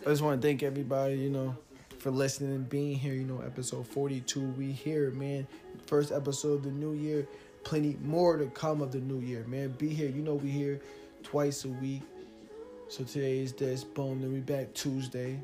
[0.00, 1.56] I just want to thank everybody, you know,
[1.98, 3.14] for listening and being here.
[3.14, 4.46] You know, episode forty two.
[4.50, 5.46] We here, man.
[5.86, 7.26] First episode of the new year.
[7.64, 9.70] Plenty more to come of the new year, man.
[9.72, 10.08] Be here.
[10.08, 10.80] You know we here
[11.22, 12.02] twice a week.
[12.90, 13.84] So today is this.
[13.84, 14.20] Boom.
[14.20, 15.38] Then we back Tuesday.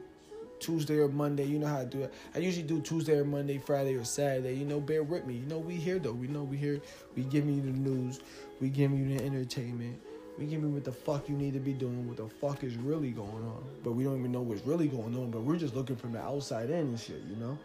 [0.59, 1.45] Tuesday or Monday.
[1.45, 2.13] You know how I do it.
[2.35, 4.55] I usually do Tuesday or Monday, Friday or Saturday.
[4.55, 5.35] You know, bear with me.
[5.35, 6.13] You know, we here though.
[6.13, 6.81] We know we here.
[7.15, 8.19] We giving you the news.
[8.61, 9.97] We giving you the entertainment.
[10.37, 12.09] We giving you what the fuck you need to be doing.
[12.09, 13.65] What the fuck is really going on.
[13.85, 15.31] But we don't even know what's really going on.
[15.31, 17.23] But we're just looking from the outside in and shit.
[17.31, 17.57] You know.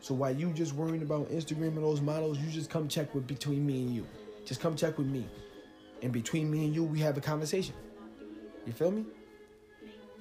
[0.00, 3.26] So while you just worrying about Instagram and those models, you just come check with
[3.26, 4.06] between me and you.
[4.46, 5.26] Just come check with me.
[6.00, 7.74] And between me and you, we have a conversation.
[8.66, 9.04] You feel me?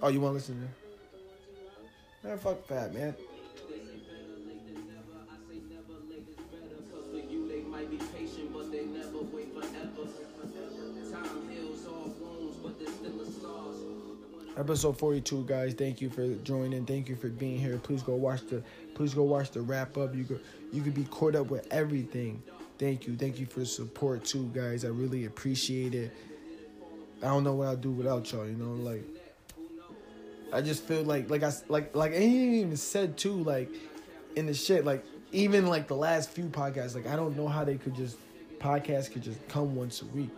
[0.01, 0.69] Oh, you want to listen
[2.21, 3.15] to Man, fuck that, man.
[14.57, 16.85] Episode 42 guys, thank you for joining.
[16.85, 17.77] Thank you for being here.
[17.77, 20.15] Please go watch the please go watch the wrap up.
[20.15, 20.39] You could
[20.71, 22.41] you could be caught up with everything.
[22.79, 23.17] Thank you.
[23.17, 24.85] Thank you for the support too, guys.
[24.85, 26.11] I really appreciate it.
[27.21, 29.03] I don't know what I'd do without y'all, you know, like
[30.53, 33.69] I just feel like like I like like he even said too, like
[34.35, 37.63] in the shit, like even like the last few podcasts, like I don't know how
[37.63, 38.17] they could just
[38.59, 40.31] podcasts could just come once a week.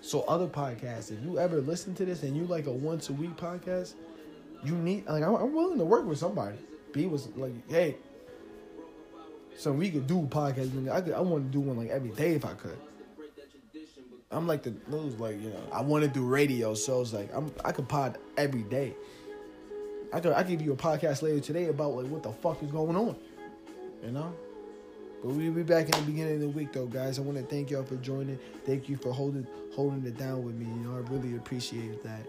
[0.00, 3.12] So other podcasts, if you ever listen to this and you like a once a
[3.12, 3.94] week podcast,
[4.64, 6.56] you need like I'm, I'm willing to work with somebody.
[6.92, 7.96] B was like, hey,
[9.56, 10.90] so we could do podcasts.
[10.90, 12.78] I could, I want to do one like every day if I could.
[14.36, 17.34] I'm like the news, like you know, I want to do radio, so it's like
[17.34, 18.94] I'm I could pod every day.
[20.12, 22.70] I could I give you a podcast later today about like what the fuck is
[22.70, 23.16] going on,
[24.04, 24.32] you know.
[25.22, 27.18] But we'll be back in the beginning of the week, though, guys.
[27.18, 28.38] I want to thank y'all for joining.
[28.66, 30.66] Thank you for holding holding it down with me.
[30.66, 32.26] You know, I really appreciate that.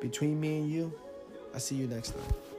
[0.00, 0.92] Between me and you,
[1.54, 2.51] I see you next time.